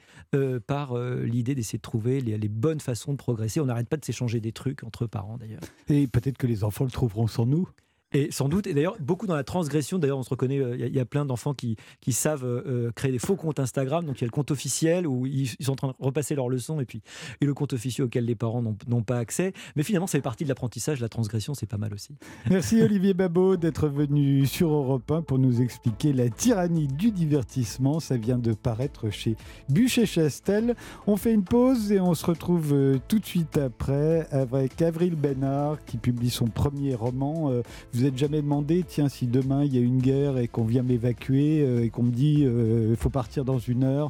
par 0.68 0.98
l'idée 0.98 1.56
d'essayer 1.56 1.78
de 1.78 1.82
trouver 1.82 2.20
les, 2.20 2.50
bonnes 2.50 2.82
façons 2.82 3.14
de 3.14 3.18
progresser. 3.18 3.62
On 3.62 3.66
n'arrête 3.66 3.88
pas 3.88 3.98
de 3.98 4.04
s'échanger 4.04 4.42
des 4.42 4.52
trucs 4.52 4.84
entre 4.84 5.08
parents 5.08 5.38
d'ailleurs. 5.38 5.62
Et 5.88 6.08
peut-être 6.08 6.38
que 6.38 6.46
les 6.46 6.64
enfants 6.64 6.84
le 6.84 6.92
trouveront 6.92 7.28
sans 7.28 7.46
nous. 7.46 7.70
Et 8.14 8.30
sans 8.32 8.50
doute, 8.50 8.68
et 8.68 8.74
d'ailleurs, 8.74 8.98
beaucoup 9.00 9.26
dans 9.26 9.36
la 9.36 9.46
transgression, 9.46 9.98
d'ailleurs, 9.98 10.18
on 10.18 10.24
se 10.24 10.30
reconnaît, 10.30 10.60
euh, 10.60 10.76
il 10.76 10.94
y, 10.94 11.00
a 11.00 11.06
plein 11.06 11.24
d'enfants 11.24 11.54
qui, 11.54 11.78
savent 12.12 12.44
euh, 12.44 12.62
euh, 12.68 12.92
créer 12.92 13.12
des 13.12 13.20
faux 13.20 13.38
comptes 13.38 13.60
Instagram. 13.60 14.06
Donc, 14.06 14.20
il 14.20 14.22
y 14.22 14.26
a 14.26 14.28
le 14.28 14.32
compte 14.32 14.52
officiel 14.52 15.08
où 15.08 15.26
ils, 15.26 15.48
sont 15.62 15.72
en 15.72 15.76
train 15.76 15.88
de 15.88 15.94
repasser 16.00 16.36
leurs 16.36 16.50
leçons 16.50 16.82
et 16.82 16.86
puis 16.86 17.02
le 17.42 17.54
compte 17.54 17.72
officiel 17.72 18.06
auquel 18.06 18.26
les 18.26 18.36
parents 18.36 18.62
n'ont 18.62 19.04
pas 19.04 19.18
accès. 19.18 19.54
Mais 19.78 19.84
finalement, 19.84 20.08
ça 20.08 20.18
fait 20.18 20.22
partie 20.22 20.44
de 20.44 20.50
l'apprentissage. 20.50 21.00
La 21.00 21.08
transgression, 21.08 21.54
c'est 21.54 21.68
pas 21.68 21.78
mal 21.78 21.94
aussi. 21.94 22.16
Merci 22.50 22.82
Olivier 22.82 23.14
Babot 23.14 23.56
d'être 23.56 23.88
venu 23.88 24.46
sur 24.46 24.70
Europe 24.70 25.10
1 25.10 25.22
pour 25.22 25.40
nous 25.40 25.62
expliquer 25.62 26.12
la 26.12 26.30
tyrannie 26.30 26.88
du 26.88 27.12
divertissement. 27.12 28.02
Ça 28.02 28.18
vient 28.18 28.38
de 28.38 28.54
paraître 28.54 29.10
chez 29.10 29.38
Bûcher-Chastel. 29.70 30.76
On 31.08 31.16
fait 31.16 31.34
une 31.34 31.46
pause 31.46 31.94
et 31.94 32.02
on 32.02 32.14
se 32.14 32.26
retrouve 32.26 32.76
tout 33.08 33.20
de 33.20 33.26
suite 33.26 33.58
après 33.58 34.28
avec 34.32 34.82
Avril 34.82 35.16
Bénard 35.16 35.84
qui 35.86 35.98
publie 35.98 36.30
son 36.30 36.48
premier 36.48 36.94
roman. 36.94 37.62
Êtes 38.06 38.18
jamais 38.18 38.42
demandé, 38.42 38.84
tiens, 38.88 39.10
si 39.10 39.28
demain 39.28 39.64
il 39.64 39.76
y 39.76 39.78
a 39.78 39.82
une 39.82 40.00
guerre 40.00 40.38
et 40.38 40.48
qu'on 40.48 40.64
vient 40.64 40.84
m'évacuer 40.84 41.62
euh, 41.62 41.84
et 41.84 41.90
qu'on 41.90 42.04
me 42.04 42.12
dit 42.12 42.40
il 42.40 42.48
euh, 42.48 42.96
faut 42.96 43.10
partir 43.10 43.46
dans 43.46 43.60
une 43.60 43.84
heure, 43.84 44.10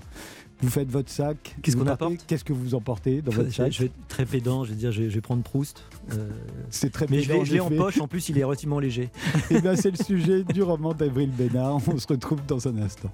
vous 0.62 0.70
faites 0.70 0.92
votre 0.92 1.10
sac. 1.10 1.56
Qu'est-ce 1.62 1.76
qu'on 1.76 1.88
apporte 1.88 2.24
Qu'est-ce 2.28 2.44
que 2.44 2.54
vous 2.54 2.76
emportez 2.76 3.22
dans 3.22 3.32
votre 3.32 3.52
sac 3.52 3.72
Je 3.72 3.80
vais 3.80 3.86
être 3.86 4.08
très 4.08 4.26
pédant, 4.26 4.64
je 4.64 4.72
vais 4.72 4.76
dire, 4.76 4.92
je 4.92 5.04
vais, 5.04 5.22
prendre 5.22 5.42
Proust. 5.42 5.84
Euh, 6.12 6.30
c'est 6.70 6.92
très 6.92 7.08
Mais 7.10 7.22
je 7.22 7.54
l'ai 7.54 7.60
en 7.60 7.70
poche, 7.70 8.00
en 8.00 8.08
plus 8.08 8.30
il 8.30 8.38
est 8.38 8.44
relativement 8.44 8.80
léger. 8.80 9.10
Et 9.50 9.56
eh 9.56 9.62
bien 9.62 9.76
c'est 9.76 9.92
le 9.92 10.04
sujet 10.04 10.44
du 10.44 10.62
roman 10.62 10.94
d'Avril 10.94 11.32
Bénard. 11.32 11.80
On 11.88 11.98
se 11.98 12.08
retrouve 12.08 12.40
dans 12.48 12.68
un 12.68 12.78
instant. 12.78 13.10